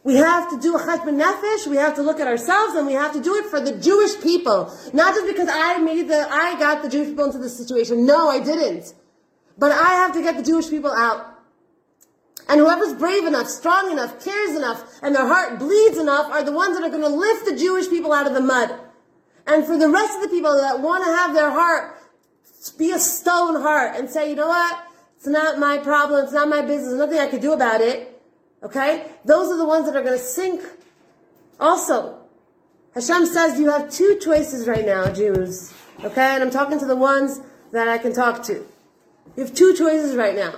[0.03, 1.67] We have to do a cheshbon nefesh.
[1.67, 4.19] We have to look at ourselves, and we have to do it for the Jewish
[4.21, 4.73] people.
[4.93, 8.05] Not just because I made the, I got the Jewish people into this situation.
[8.05, 8.93] No, I didn't.
[9.57, 11.27] But I have to get the Jewish people out.
[12.49, 16.51] And whoever's brave enough, strong enough, cares enough, and their heart bleeds enough are the
[16.51, 18.73] ones that are going to lift the Jewish people out of the mud.
[19.45, 21.97] And for the rest of the people that want to have their heart
[22.77, 24.83] be a stone heart and say, you know what?
[25.17, 26.23] It's not my problem.
[26.23, 26.89] It's not my business.
[26.89, 28.10] There's nothing I can do about it.
[28.63, 29.05] Okay?
[29.25, 30.61] Those are the ones that are going to sink.
[31.59, 32.19] Also,
[32.93, 35.73] Hashem says you have two choices right now, Jews.
[36.03, 36.35] Okay?
[36.35, 37.39] And I'm talking to the ones
[37.71, 38.65] that I can talk to.
[39.35, 40.55] You have two choices right now.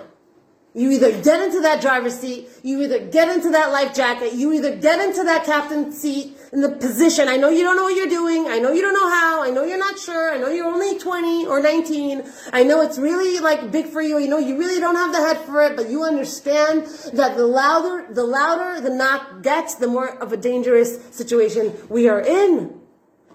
[0.74, 4.52] You either get into that driver's seat, you either get into that life jacket, you
[4.54, 7.28] either get into that captain's seat in the position.
[7.28, 8.48] I know you don't know what you're doing.
[8.48, 9.44] I know you don't know how.
[9.44, 10.32] I know you're not sure.
[10.32, 12.24] I know you're only 20 or 19.
[12.54, 14.20] I know it's really like big for you.
[14.20, 17.48] You know you really don't have the head for it, but you understand that the
[17.48, 22.80] louder, the louder the knock gets, the more of a dangerous situation we are in.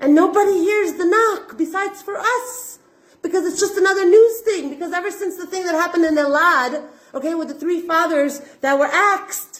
[0.00, 2.78] And nobody hears the knock besides for us.
[3.20, 4.70] Because it's just another news thing.
[4.70, 8.78] Because ever since the thing that happened in Elad, okay, with the three fathers that
[8.78, 9.57] were axed,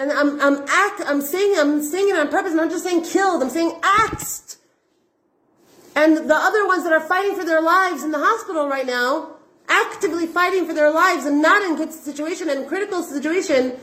[0.00, 3.42] and I'm I'm act I'm saying I'm saying it on purpose, I'm just saying killed,
[3.42, 4.56] I'm saying axed.
[5.94, 9.36] And the other ones that are fighting for their lives in the hospital right now,
[9.68, 13.76] actively fighting for their lives and not in good situation and critical situation,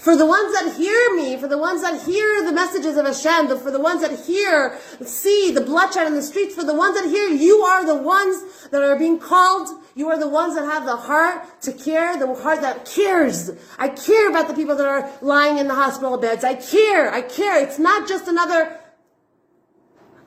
[0.00, 3.48] for the ones that hear me, for the ones that hear the messages of Hashem,
[3.58, 7.06] for the ones that hear, see the bloodshed in the streets, for the ones that
[7.06, 9.68] hear, you are the ones that are being called.
[9.94, 13.50] You are the ones that have the heart to care, the heart that cares.
[13.78, 16.44] I care about the people that are lying in the hospital beds.
[16.44, 17.12] I care.
[17.12, 17.62] I care.
[17.62, 18.80] It's not just another,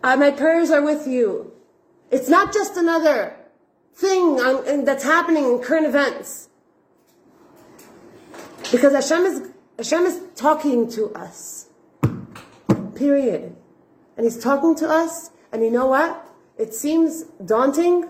[0.04, 1.52] uh, my prayers are with you.
[2.12, 3.36] It's not just another
[3.96, 6.50] thing on, that's happening in current events.
[8.72, 11.68] Because Hashem is, Hashem is talking to us.
[12.96, 13.56] Period.
[14.16, 16.30] And He's talking to us, and you know what?
[16.58, 18.06] It seems daunting,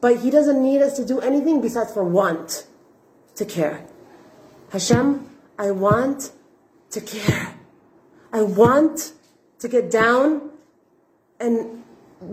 [0.00, 2.66] but He doesn't need us to do anything besides for want
[3.36, 3.86] to care.
[4.70, 6.32] Hashem, I want
[6.90, 7.54] to care.
[8.32, 9.12] I want
[9.60, 10.50] to get down
[11.38, 11.84] and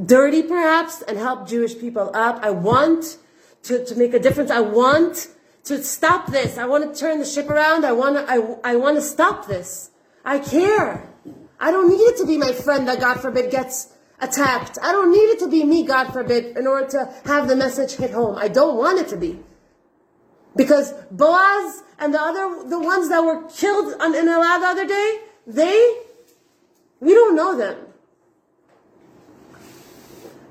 [0.06, 2.40] dirty perhaps and help Jewish people up.
[2.42, 3.18] I want
[3.64, 4.50] to, to make a difference.
[4.52, 5.28] I want
[5.66, 6.58] to stop this.
[6.58, 7.86] I want to turn the ship around.
[7.86, 9.92] I want to, I, I want to stop this.
[10.26, 11.10] I care.
[11.60, 14.78] I don't need it to be my friend that God forbid gets attacked.
[14.82, 17.94] I don't need it to be me, God forbid, in order to have the message
[17.94, 18.38] hit home.
[18.38, 19.40] I don't want it to be.
[20.56, 24.88] Because Boaz and the other, the ones that were killed on, in Elad the other
[24.88, 25.98] day, they,
[27.00, 27.83] we don't know them.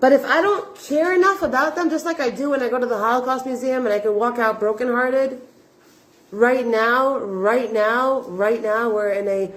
[0.02, 2.80] But if I don't care enough about them, just like I do when I go
[2.80, 5.40] to the Holocaust Museum and I can walk out brokenhearted,
[6.32, 9.52] right now, right now, right now, we're in a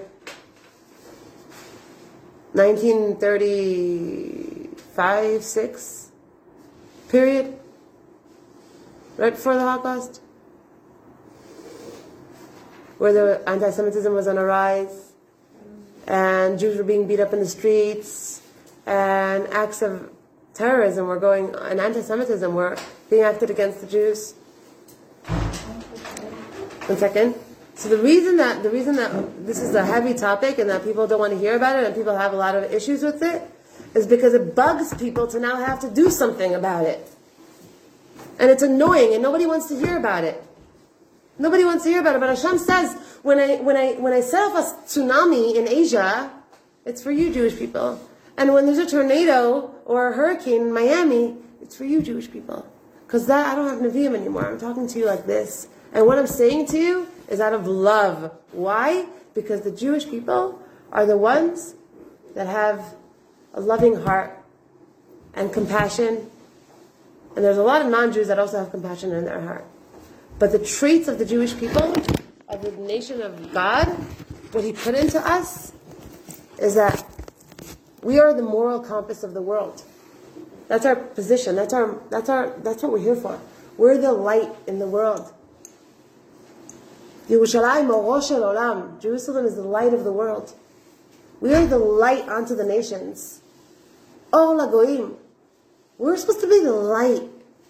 [2.52, 6.12] 1935 6
[7.08, 7.58] period,
[9.16, 10.20] right before the Holocaust,
[12.98, 15.10] where the anti Semitism was on a rise,
[16.06, 18.42] and Jews were being beat up in the streets,
[18.86, 20.15] and acts of
[20.56, 22.76] terrorism were going, and anti Semitism were
[23.10, 24.32] being acted against the Jews.
[26.86, 27.34] One second.
[27.74, 31.06] So the reason that the reason that this is a heavy topic and that people
[31.06, 33.42] don't want to hear about it and people have a lot of issues with it
[33.94, 37.06] is because it bugs people to now have to do something about it.
[38.38, 40.42] And it's annoying and nobody wants to hear about it.
[41.38, 42.20] Nobody wants to hear about it.
[42.20, 46.30] But Hashem says when I when I when I set off a tsunami in Asia,
[46.86, 48.00] it's for you Jewish people.
[48.38, 52.66] And when there's a tornado or a hurricane in Miami, it's for you Jewish people.
[53.06, 54.46] Because that I don't have Nevi'im anymore.
[54.46, 55.68] I'm talking to you like this.
[55.92, 58.32] And what I'm saying to you is out of love.
[58.52, 59.06] Why?
[59.34, 60.60] Because the Jewish people
[60.92, 61.74] are the ones
[62.34, 62.94] that have
[63.54, 64.38] a loving heart
[65.34, 66.30] and compassion.
[67.34, 69.64] And there's a lot of non Jews that also have compassion in their heart.
[70.38, 71.94] But the traits of the Jewish people,
[72.48, 73.86] of the nation of God,
[74.52, 75.72] what He put into us,
[76.58, 77.04] is that
[78.02, 79.82] we are the moral compass of the world.
[80.68, 81.56] That's our position.
[81.56, 83.40] That's our that's our that's what we're here for.
[83.76, 85.32] We're the light in the world.
[87.28, 90.54] Jerusalem is the light of the world.
[91.40, 93.40] We are the light unto the nations.
[94.32, 95.16] Oh Lagoim.
[95.98, 97.22] We're supposed to be the light.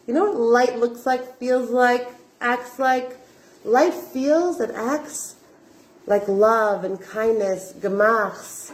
[0.06, 2.08] You know what light looks like, feels like,
[2.40, 3.16] acts like?
[3.64, 5.36] Light feels and acts
[6.06, 8.72] like love and kindness, gemachs,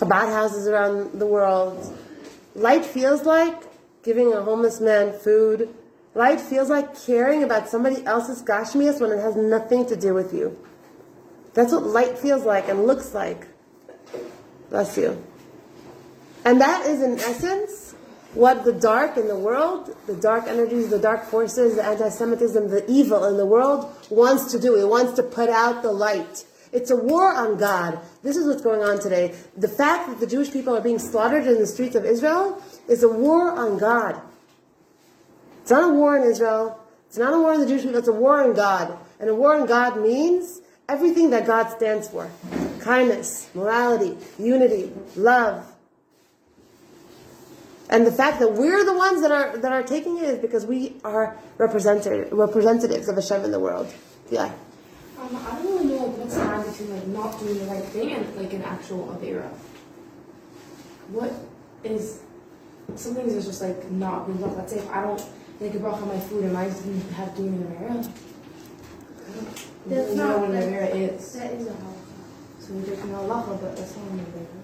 [0.00, 1.94] Chabad houses around the world.
[2.54, 3.62] Light feels like
[4.02, 5.68] giving a homeless man food.
[6.14, 10.32] Light feels like caring about somebody else's gashmias when it has nothing to do with
[10.32, 10.58] you.
[11.52, 13.46] That's what light feels like and looks like.
[14.70, 15.22] Bless you.
[16.46, 17.94] And that is, in essence,
[18.32, 22.70] what the dark in the world, the dark energies, the dark forces, the anti Semitism,
[22.70, 24.76] the evil in the world wants to do.
[24.76, 26.46] It wants to put out the light.
[26.72, 27.98] It's a war on God.
[28.22, 29.34] This is what's going on today.
[29.56, 33.02] The fact that the Jewish people are being slaughtered in the streets of Israel is
[33.02, 34.20] a war on God.
[35.62, 36.78] It's not a war in Israel.
[37.08, 37.98] It's not a war on the Jewish people.
[37.98, 38.96] It's a war on God.
[39.18, 42.30] And a war on God means everything that God stands for
[42.80, 45.66] kindness, morality, unity, love.
[47.88, 50.64] And the fact that we're the ones that are that are taking it is because
[50.64, 53.92] we are representative, representatives of Hashem in the world.
[54.30, 54.52] Yeah.
[55.20, 58.12] Um, I don't really know what's the line between like not doing the right thing
[58.12, 59.48] and like an actual avera.
[61.10, 61.32] What
[61.84, 62.20] is
[62.96, 64.56] some things is just like not being bracha.
[64.56, 65.22] Let's say if I don't
[65.60, 67.90] make a bracha on my food, am I just have doing an avera?
[67.90, 69.44] I don't
[69.86, 71.32] That's really not- know what an avera is.
[71.32, 72.60] That is a halacha.
[72.60, 74.59] So we're taking halacha, but that's not an avera.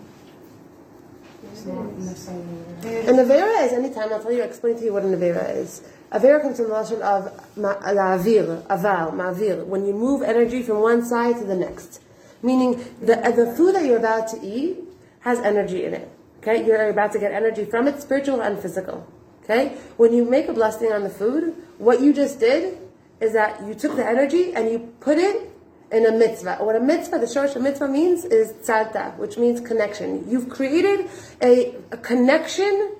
[1.52, 3.64] It's not necessarily avera.
[3.66, 5.82] Is anytime, I'll tell you, explain to you what an Avera is.
[6.12, 10.80] Avera comes from the Lashon of ma- avir, aval, ma'avir, when you move energy from
[10.80, 12.00] one side to the next.
[12.42, 14.78] Meaning, the, uh, the food that you're about to eat
[15.20, 16.08] has energy in it.
[16.38, 16.64] Okay?
[16.64, 19.06] You're about to get energy from it, spiritual and physical.
[19.42, 19.76] Okay?
[19.96, 22.78] When you make a blessing on the food, what you just did
[23.20, 25.50] is that you took the energy and you put it
[25.92, 26.56] in a mitzvah.
[26.60, 30.28] What a mitzvah, the short mitzvah means is tzavta, which means connection.
[30.28, 31.08] You've created
[31.42, 32.96] a, a connection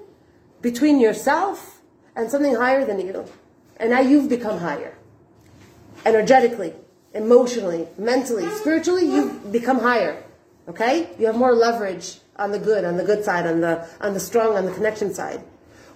[0.63, 1.81] between yourself
[2.15, 3.25] and something higher than you.
[3.79, 4.97] And now you've become higher.
[6.05, 6.73] Energetically,
[7.15, 10.23] emotionally, mentally, spiritually, you've become higher.
[10.69, 11.11] Okay?
[11.19, 14.21] You have more leverage on the good, on the good side, on the on the
[14.21, 15.43] strong, on the connection side.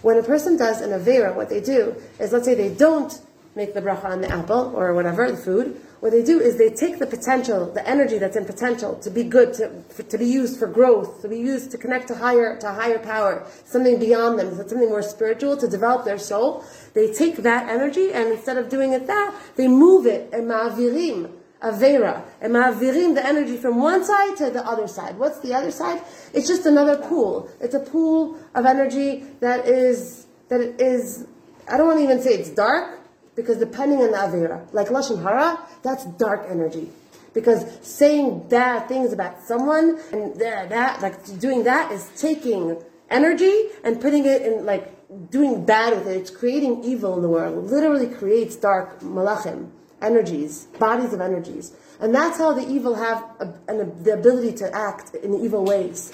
[0.03, 3.21] When a person does an avera, what they do is let's say they don't
[3.55, 6.71] make the bracha on the apple or whatever, the food, what they do is they
[6.71, 10.25] take the potential, the energy that's in potential to be good, to, for, to be
[10.25, 14.39] used for growth, to be used to connect to higher, to higher power, something beyond
[14.39, 16.65] them, something more spiritual, to develop their soul.
[16.95, 21.31] They take that energy and instead of doing it that, they move it, and ma'avirim,
[21.63, 25.19] avera, ma'avirim the energy from one side to the other side.
[25.19, 26.03] What's the other side?
[26.33, 27.51] It's just another pool.
[27.61, 31.27] It's a pool of energy that is, that is,
[31.69, 33.00] I don't want to even say it's dark,
[33.35, 36.91] because depending on the Avera, like Lashon Hara, that's dark energy.
[37.33, 44.01] Because saying bad things about someone and that, like doing that is taking energy and
[44.01, 44.97] putting it in like
[45.31, 46.17] doing bad with it.
[46.17, 47.57] It's creating evil in the world.
[47.57, 49.71] It literally creates dark malachim,
[50.03, 51.73] energies, bodies of energies.
[52.01, 56.13] And that's how the evil have a, an, the ability to act in evil ways.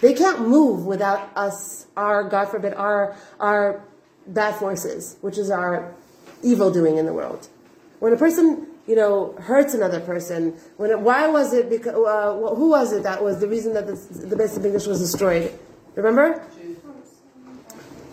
[0.00, 3.82] They can't move without us, our, God forbid, our, our
[4.26, 5.94] bad forces, which is our
[6.42, 7.48] evil doing in the world.
[8.00, 12.54] When a person, you know, hurts another person, when it, why was it, because, uh,
[12.54, 15.58] who was it that was the reason that the, the Beis Hamikdash was destroyed?
[15.94, 16.44] Remember?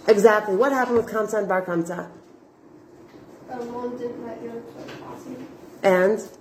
[0.08, 0.56] Exactly.
[0.56, 2.10] What happened with Kamsa and Bar Kamsa?
[3.50, 5.48] Um, one didn't let your foot pass him.
[5.84, 6.20] And?
[6.20, 6.32] Also,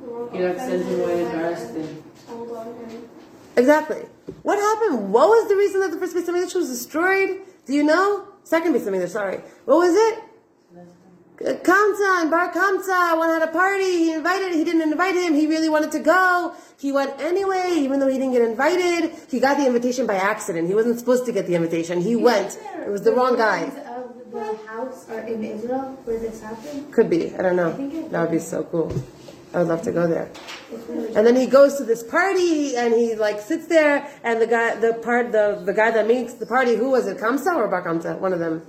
[0.00, 2.02] the world He got got sent offended away embarrassed him.
[2.26, 3.08] told on him.
[3.56, 4.02] Exactly.
[4.42, 5.12] What happened?
[5.12, 7.40] What was the reason that the first Beis Hamikdash was destroyed?
[7.66, 8.26] Do you know?
[8.44, 9.40] Second Beis Hamikdash, sorry.
[9.64, 10.24] What was it?
[11.42, 13.84] Kamsa and Bar Kamsa one had a party.
[13.84, 14.54] He invited.
[14.54, 15.34] He didn't invite him.
[15.34, 16.54] He really wanted to go.
[16.78, 19.12] He went anyway, even though he didn't get invited.
[19.28, 20.68] He got the invitation by accident.
[20.68, 22.00] He wasn't supposed to get the invitation.
[22.00, 22.58] He went.
[22.86, 23.62] It was the wrong guy.
[23.62, 26.92] Of the house are in Israel where this happened.
[26.92, 27.34] Could be.
[27.34, 27.72] I don't know.
[27.72, 28.92] I That would be so cool.
[29.52, 30.30] I would love to go there.
[31.14, 34.76] And then he goes to this party and he like sits there and the guy
[34.76, 37.84] the part the the guy that makes the party who was it Kamsa or Bar
[37.84, 38.62] Kamsa one of them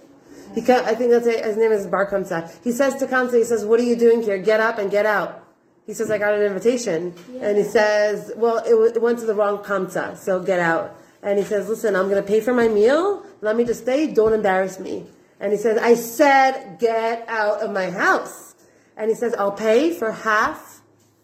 [0.54, 3.44] he I think that's it, his name is Bar Kamsa he says to Kamsa he
[3.44, 4.38] says what are you doing here?
[4.38, 5.44] Get up and get out.
[5.86, 7.14] He says I got an invitation.
[7.42, 10.96] And he says well it, w- it went to the wrong Kamsa so get out.
[11.22, 13.26] And he says listen I'm gonna pay for my meal.
[13.42, 14.14] Let me just stay.
[14.14, 15.06] Don't embarrass me.
[15.40, 18.56] And he says I said get out of my house.
[18.96, 20.74] And he says I'll pay for half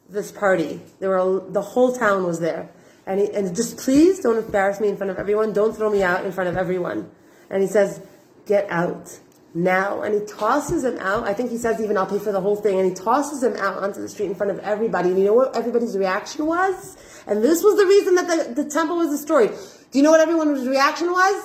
[0.09, 0.81] this party.
[0.99, 2.69] There were the whole town was there,
[3.05, 5.53] and he, and just please don't embarrass me in front of everyone.
[5.53, 7.09] Don't throw me out in front of everyone.
[7.49, 8.01] And he says,
[8.49, 9.19] "Get out
[9.53, 11.23] now!" And he tosses him out.
[11.31, 13.55] I think he says even, "I'll pay for the whole thing." And he tosses him
[13.67, 15.09] out onto the street in front of everybody.
[15.09, 16.97] And you know what everybody's reaction was?
[17.27, 19.51] And this was the reason that the, the temple was destroyed.
[19.91, 21.37] Do you know what everyone's reaction was?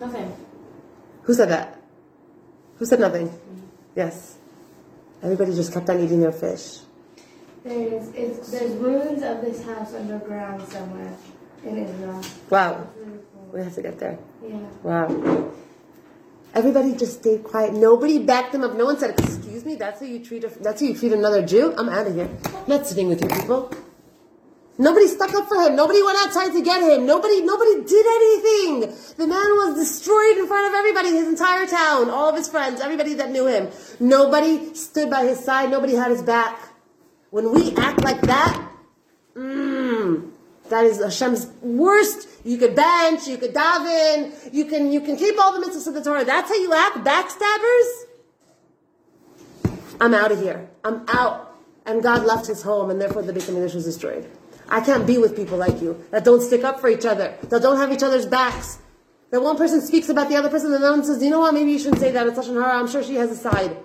[0.00, 0.28] Nothing.
[1.22, 1.80] Who said that?
[2.78, 3.30] Who said nothing?
[3.94, 4.36] Yes.
[5.22, 6.80] Everybody just kept on eating their fish.
[7.64, 11.14] There's it's, there's ruins of this house underground somewhere
[11.64, 12.20] in Israel.
[12.50, 12.88] Wow.
[12.96, 13.48] Really cool.
[13.52, 14.18] We have to get there.
[14.82, 15.52] Wow.
[16.54, 17.72] Everybody just stayed quiet.
[17.72, 18.74] Nobody backed them up.
[18.76, 21.44] No one said, "Excuse me, that's how you treat a, that's how you treat another
[21.44, 22.28] Jew." I'm out of here.
[22.44, 23.70] I'm not sitting with you people.
[24.78, 25.76] Nobody stuck up for him.
[25.76, 27.06] Nobody went outside to get him.
[27.06, 28.80] Nobody nobody did anything.
[29.16, 32.80] The man was destroyed in front of everybody, his entire town, all of his friends,
[32.80, 33.68] everybody that knew him.
[34.00, 35.70] Nobody stood by his side.
[35.70, 36.58] Nobody had his back.
[37.30, 38.70] When we act like that,
[39.36, 40.31] mmm,
[40.72, 42.28] that is Hashem's worst.
[42.44, 45.94] You could bench, you could daven, you can you can keep all the mitzvahs of
[45.94, 46.24] the Torah.
[46.24, 47.90] That's how you act, backstabbers.
[50.00, 50.68] I'm out of here.
[50.82, 51.54] I'm out.
[51.84, 54.28] And God left His home, and therefore the Beit Hamikdash was destroyed.
[54.68, 57.60] I can't be with people like you that don't stick up for each other, that
[57.60, 58.78] don't have each other's backs.
[59.30, 61.40] That one person speaks about the other person, and the other one says, "You know
[61.40, 61.54] what?
[61.54, 62.26] Maybe you shouldn't say that.
[62.26, 62.78] It's lashon hara.
[62.78, 63.76] I'm sure she has a side."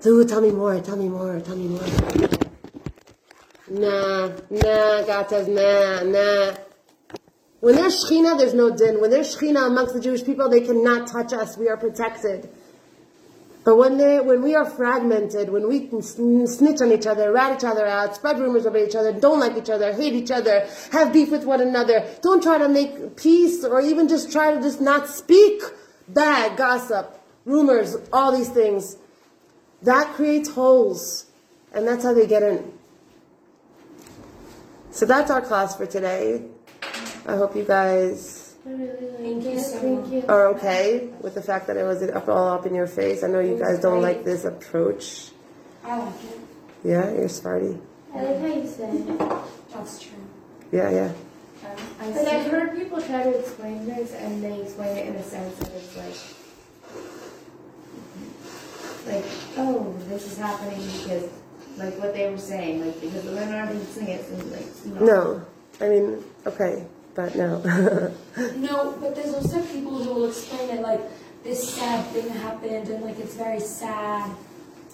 [0.00, 0.80] Dude, tell me more.
[0.80, 1.40] Tell me more.
[1.40, 2.39] Tell me more.
[3.70, 6.56] Nah, nah, God says, nah, nah.
[7.60, 9.00] When there's Shechina, there's no din.
[9.00, 11.56] When there's Shechina amongst the Jewish people, they cannot touch us.
[11.56, 12.50] We are protected.
[13.62, 17.58] But when they, when we are fragmented, when we can snitch on each other, rat
[17.58, 20.66] each other out, spread rumors about each other, don't like each other, hate each other,
[20.90, 24.60] have beef with one another, don't try to make peace or even just try to
[24.60, 25.62] just not speak
[26.08, 28.96] bad gossip, rumors, all these things.
[29.82, 31.26] That creates holes,
[31.72, 32.79] and that's how they get in.
[34.92, 36.44] So that's our class for today.
[37.26, 40.24] I hope you guys I really like Thank you Thank you.
[40.28, 43.24] are okay with the fact that it was up all up in your face.
[43.24, 45.30] I know you guys don't like this approach.
[45.82, 46.38] I like it.
[46.84, 47.78] Yeah, you're smarty.
[48.14, 49.18] I like how you say it.
[49.72, 50.12] That's true.
[50.72, 51.12] Yeah, yeah.
[51.64, 55.14] Um, I Because I've heard people try to explain this and they explain it in
[55.14, 56.16] a sense that it's like,
[59.14, 59.24] like,
[59.56, 61.28] oh, this is happening because,
[61.80, 65.06] like what they were saying, like because the women aren't listening it, so like, you.
[65.06, 65.42] No,
[65.80, 67.58] I mean, okay, but no.
[68.56, 71.00] No, but there's also people who will explain it like
[71.42, 74.30] this sad thing happened and like it's very sad.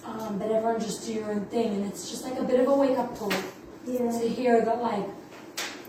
[0.04, 2.68] Um, but everyone just do your own thing and it's just like a bit of
[2.68, 3.32] a wake up call
[3.84, 4.10] Yeah.
[4.20, 5.04] to hear that like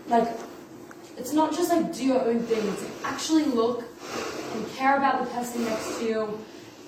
[0.08, 0.28] like
[1.16, 3.84] it's not just like do your own thing, it's like actually look
[4.54, 6.38] and care about the person next to you.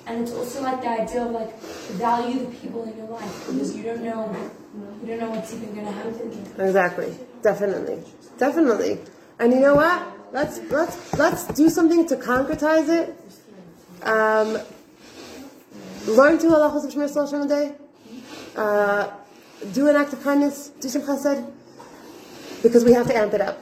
[0.07, 3.77] And it's also like the idea of like value the people in your life because
[3.77, 4.35] you don't know
[5.03, 6.45] you don't know what's even gonna happen.
[6.59, 7.15] exactly.
[7.43, 8.03] Definitely.
[8.39, 8.99] Definitely.
[9.39, 10.03] And you know what?
[10.33, 13.17] Let's let's let's do something to concretize it.
[14.07, 14.59] Um,
[16.07, 17.73] Learn two halachos of Shmiras Halashon a day.
[18.57, 19.11] Uh,
[19.73, 20.69] do an act of kindness.
[20.81, 21.51] Do some chesed.
[22.63, 23.59] Because we have to amp it up.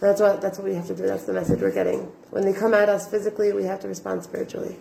[0.00, 1.02] That's what that's what we have to do.
[1.06, 2.00] That's the message we're getting.
[2.30, 4.76] When they come at us physically, we have to respond spiritually.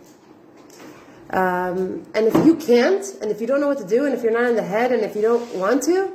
[1.31, 4.21] Um, and if you can't, and if you don't know what to do, and if
[4.21, 6.11] you're not in the head, and if you don't want to,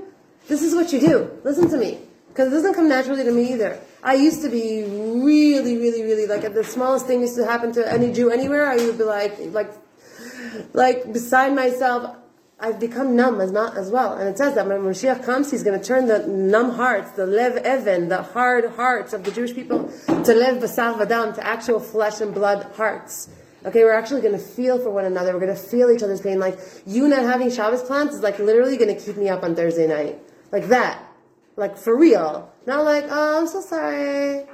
[0.46, 1.30] this is what you do.
[1.42, 1.98] Listen to me,
[2.28, 3.80] because it doesn't come naturally to me either.
[4.02, 7.90] I used to be really, really, really like the smallest thing used to happen to
[7.90, 8.66] any Jew anywhere.
[8.66, 9.72] I would be like, like,
[10.72, 12.16] like beside myself.
[12.58, 14.14] I've become numb as, not, as well.
[14.14, 17.26] And it says that when Mashiach comes, he's going to turn the numb hearts, the
[17.26, 21.80] lev even, the hard hearts of the Jewish people, to lev basar vadam, to actual
[21.80, 23.28] flesh and blood hearts.
[23.66, 25.32] Okay, we're actually going to feel for one another.
[25.32, 26.38] We're going to feel each other's pain.
[26.38, 26.56] Like,
[26.86, 29.88] you not having Shabbos plans is like literally going to keep me up on Thursday
[29.88, 30.20] night.
[30.52, 31.04] Like that.
[31.56, 32.52] Like for real.
[32.66, 34.44] Not like, oh, I'm so sorry.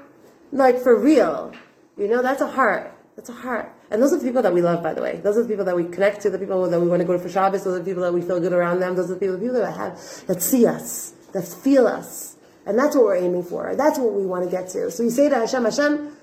[0.50, 1.52] Like for real.
[1.98, 2.96] You know, that's a heart.
[3.16, 3.70] That's a heart.
[3.90, 5.20] And those are the people that we love, by the way.
[5.22, 7.12] Those are the people that we connect to, the people that we want to go
[7.12, 9.14] to for Shabbos, those are the people that we feel good around them, those are
[9.14, 12.36] the people, the people that have, that see us, that feel us.
[12.64, 13.76] And that's what we're aiming for.
[13.76, 14.90] That's what we want to get to.
[14.90, 16.16] So you say to Hashem, Hashem,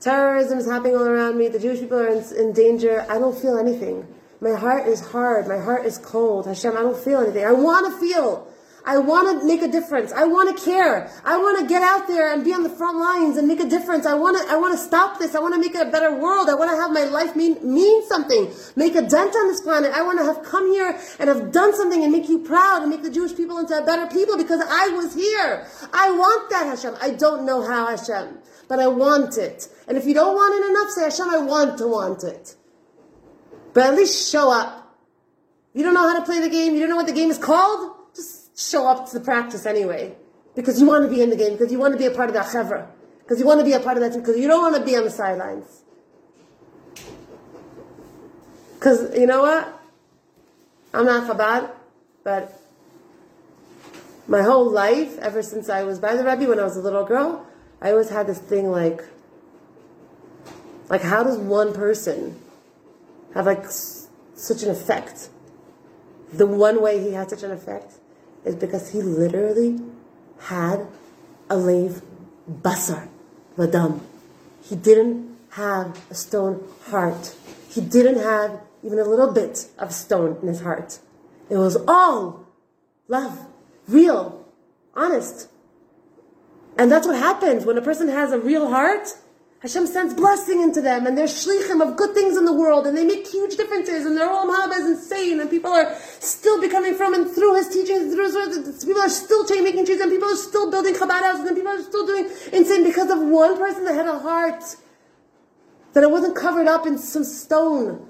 [0.00, 3.36] terrorism is happening all around me, the Jewish people are in, in danger, I don't
[3.36, 4.06] feel anything.
[4.40, 6.46] My heart is hard, my heart is cold.
[6.46, 7.44] Hashem, I don't feel anything.
[7.44, 8.46] I want to feel.
[8.86, 10.12] I want to make a difference.
[10.12, 11.10] I want to care.
[11.24, 13.68] I want to get out there and be on the front lines and make a
[13.68, 14.06] difference.
[14.06, 15.34] I want to, I want to stop this.
[15.34, 16.48] I want to make it a better world.
[16.48, 18.48] I want to have my life mean, mean something.
[18.76, 19.90] Make a dent on this planet.
[19.92, 22.90] I want to have come here and have done something and make you proud and
[22.90, 25.66] make the Jewish people into a better people because I was here.
[25.92, 26.94] I want that, Hashem.
[27.02, 28.38] I don't know how, Hashem,
[28.68, 29.68] but I want it.
[29.86, 32.56] And if you don't want it enough, say, Hashem, I want to want it.
[33.72, 34.96] But at least show up.
[35.74, 36.74] You don't know how to play the game.
[36.74, 40.16] You don't know what the game is called just show up to the practice anyway.
[40.54, 42.28] Because you want to be in the game, because you want to be a part
[42.28, 42.88] of that chevra.
[43.18, 44.84] Because you want to be a part of that team, because you don't want to
[44.84, 45.82] be on the sidelines.
[48.74, 49.80] Because, you know what?
[50.94, 51.70] I'm not Chabad,
[52.24, 52.58] but
[54.26, 57.04] my whole life, ever since I was by the Rebbe when I was a little
[57.04, 57.45] girl,
[57.80, 59.04] I always had this thing like,
[60.88, 62.40] like how does one person
[63.34, 65.28] have like s- such an effect?
[66.32, 67.94] The one way he had such an effect
[68.44, 69.80] is because he literally
[70.40, 70.86] had
[71.50, 72.02] a lev
[72.50, 73.08] basar,
[73.56, 74.00] vadam.
[74.62, 77.34] He didn't have a stone heart.
[77.68, 80.98] He didn't have even a little bit of stone in his heart.
[81.48, 82.46] It was all
[83.08, 83.46] love,
[83.88, 84.44] real,
[84.94, 85.48] honest.
[86.78, 89.08] And that's what happens when a person has a real heart.
[89.60, 92.96] Hashem sends blessing into them, and they're shlichim of good things in the world, and
[92.96, 96.94] they make huge differences, and their olam haba is insane, and people are still becoming
[96.94, 100.36] frum and through his teachings, through his, people are still making trees, and people are
[100.36, 103.94] still building Chabad houses, and people are still doing insane because of one person that
[103.94, 104.62] had a heart
[105.94, 108.06] that it wasn't covered up in some stone.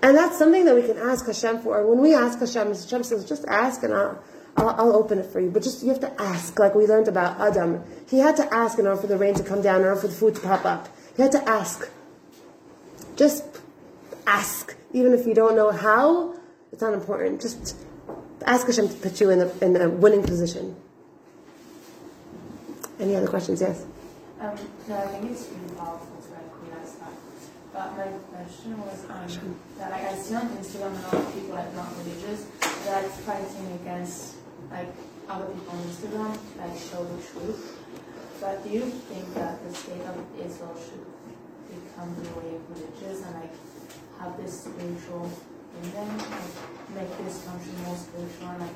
[0.00, 1.84] And that's something that we can ask Hashem for.
[1.84, 4.22] When we ask Hashem, Hashem says, just ask and I'll,
[4.56, 5.50] I'll, I'll open it for you.
[5.50, 7.84] But just, you have to ask, like we learned about Adam.
[8.08, 10.08] He had to ask in order for the rain to come down, in order for
[10.08, 10.88] the food to pop up.
[11.16, 11.88] He had to ask.
[13.16, 13.44] Just
[14.26, 14.74] ask.
[14.92, 16.34] Even if you don't know how,
[16.72, 17.40] it's not important.
[17.40, 17.76] Just
[18.46, 20.76] ask Hashem to put you in a, in a winning position.
[22.98, 23.60] Any other questions?
[23.60, 23.84] Yes?
[24.40, 24.54] Um,
[24.88, 27.12] no, I think it's really powerful to like realize that.
[27.72, 31.54] But my question was um, that like I see on Instagram a lot of people
[31.54, 32.46] like not religious
[32.86, 34.35] that like fighting against
[34.76, 34.92] like
[35.28, 37.78] other people on Instagram like show the truth.
[38.40, 41.04] But do you think that the state of Israel should
[41.72, 43.54] become the way of religious and like
[44.20, 45.30] have this spiritual
[45.82, 48.70] in them, like make this country more spiritual and like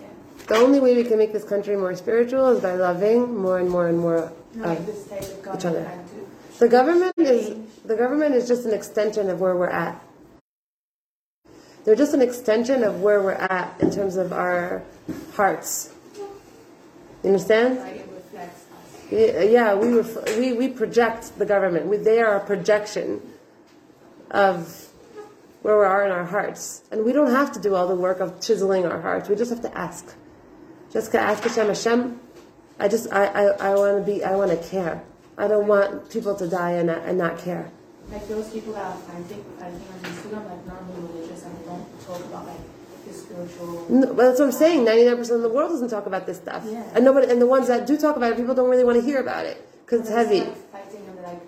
[0.00, 0.06] yeah.
[0.46, 3.70] The only way we can make this country more spiritual is by loving more and
[3.70, 5.82] more and more No, of like state of each other.
[5.82, 9.70] government like to The government is the government is just an extension of where we're
[9.70, 10.02] at.
[11.86, 14.82] They're just an extension of where we're at in terms of our
[15.34, 15.94] hearts.
[17.22, 17.78] You understand?
[19.08, 21.86] Yeah, we, ref- we we project the government.
[21.86, 23.22] We, they are a projection
[24.32, 24.88] of
[25.62, 28.18] where we are in our hearts, and we don't have to do all the work
[28.18, 29.28] of chiseling our hearts.
[29.28, 30.12] We just have to ask.
[30.92, 32.20] Just to ask Hashem, Hashem.
[32.80, 34.24] I just I I, I want to be.
[34.24, 35.04] I want to care.
[35.38, 37.70] I don't want people to die and and not care.
[38.10, 42.20] Like those people that are fighting, fighting on Instagram, like not religious and don't talk
[42.26, 42.60] about like
[43.06, 43.86] the spiritual.
[43.90, 44.84] No, but that's what I'm saying.
[44.84, 46.84] Ninety-nine percent of the world doesn't talk about this stuff, Yeah.
[46.94, 49.04] and nobody, and the ones that do talk about it, people don't really want to
[49.04, 50.40] hear about it because it's heavy.
[50.40, 51.40] Like, fighting and they're like,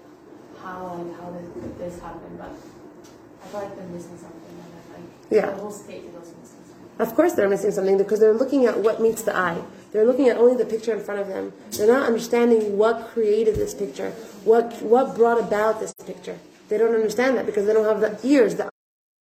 [0.61, 2.37] how like how did this happen?
[2.37, 5.55] But I feel like they're missing something, and that, like Yeah.
[5.55, 7.07] the whole state is also missing something.
[7.07, 9.63] Of course, they're missing something because they're looking at what meets the eye.
[9.93, 11.53] They're looking at only the picture in front of them.
[11.71, 14.11] They're not understanding what created this picture,
[14.45, 16.39] what what brought about this picture.
[16.69, 18.71] They don't understand that because they don't have the ears, the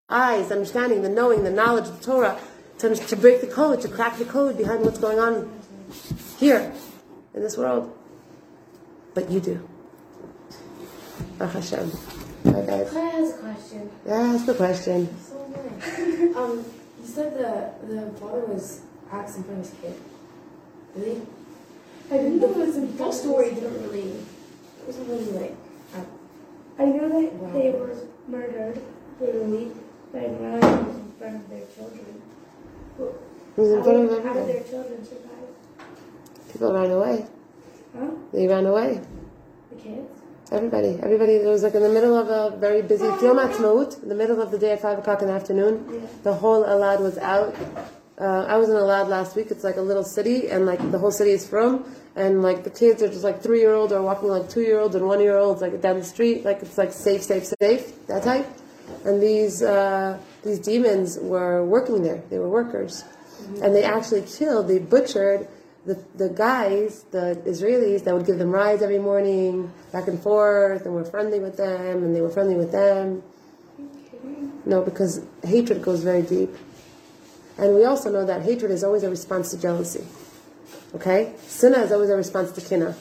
[0.08, 2.38] eyes, the understanding, the knowing, the knowledge of the Torah
[2.78, 5.50] to, to break the code, to crack the code behind what's going on
[6.38, 6.72] here
[7.34, 7.96] in this world.
[9.14, 9.68] But you do.
[11.38, 11.90] Baruch Hashem.
[12.44, 12.90] Hi guys.
[12.90, 13.90] Claire has a question.
[14.06, 15.16] Yeah, ask the question.
[15.20, 16.36] So annoying.
[16.36, 16.64] um,
[17.00, 19.94] you said the the father was acts in front of his kid.
[20.94, 21.22] Really?
[22.10, 24.10] I didn't know it was The full a story didn't really.
[24.10, 25.55] It wasn't really like.
[26.78, 27.52] I know that Wow.
[27.54, 27.94] they were
[28.28, 28.78] murdered,
[29.20, 29.72] literally,
[30.12, 32.22] but I didn't realize it was in front of their children.
[33.56, 35.48] Was in front of how did their children survive?
[36.52, 37.26] People ran away.
[37.98, 38.06] Huh?
[38.32, 39.00] They ran away.
[39.70, 40.10] The kids?
[40.52, 41.32] Everybody, everybody.
[41.32, 44.40] It was like in the middle of a very busy Yom Ha'atzmaut, in the middle
[44.40, 45.84] of the day at five o'clock in the afternoon.
[45.90, 46.00] Yeah.
[46.22, 47.54] The whole Elad was out.
[48.18, 49.50] Uh, I was in Elad last week.
[49.50, 51.84] It's like a little city, and like the whole city is frum,
[52.16, 54.80] and like the kids are just like three year olds are walking like two year
[54.80, 58.06] olds and one year olds like down the street, like it's like safe, safe, safe
[58.06, 58.46] that type.
[59.04, 62.22] And these uh, these demons were working there.
[62.30, 63.04] They were workers,
[63.62, 64.68] and they actually killed.
[64.68, 65.46] They butchered
[65.84, 70.86] the the guys, the Israelis that would give them rides every morning, back and forth,
[70.86, 73.22] and were friendly with them, and they were friendly with them.
[74.64, 76.50] No, because hatred goes very deep.
[77.58, 80.04] And we also know that hatred is always a response to jealousy.
[80.94, 81.34] Okay?
[81.46, 82.96] Sinna is always a response to kina.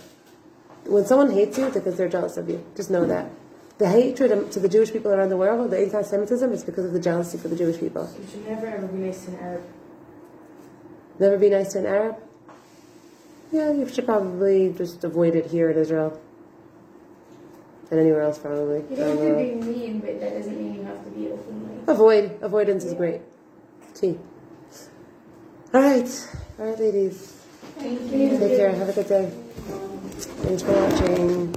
[0.85, 2.63] When someone hates you, it's because they're jealous of you.
[2.75, 3.29] Just know that.
[3.77, 6.93] The hatred to the Jewish people around the world, the anti Semitism, is because of
[6.93, 8.09] the jealousy for the Jewish people.
[8.19, 9.63] You should never ever be nice to an Arab.
[11.19, 12.15] Never be nice to an Arab?
[13.51, 16.19] Yeah, you should probably just avoid it here in Israel.
[17.91, 18.83] And anywhere else, probably.
[18.89, 21.83] You don't have to be mean, but that doesn't mean you have to be openly.
[21.87, 22.39] Avoid.
[22.41, 23.21] Avoidance is great.
[23.99, 24.17] Key.
[25.73, 26.29] All right.
[26.59, 27.34] All right, ladies.
[27.77, 28.39] Thank you.
[28.39, 28.71] Take care.
[28.75, 29.31] Have a good day.
[30.43, 31.55] Thanks for watching.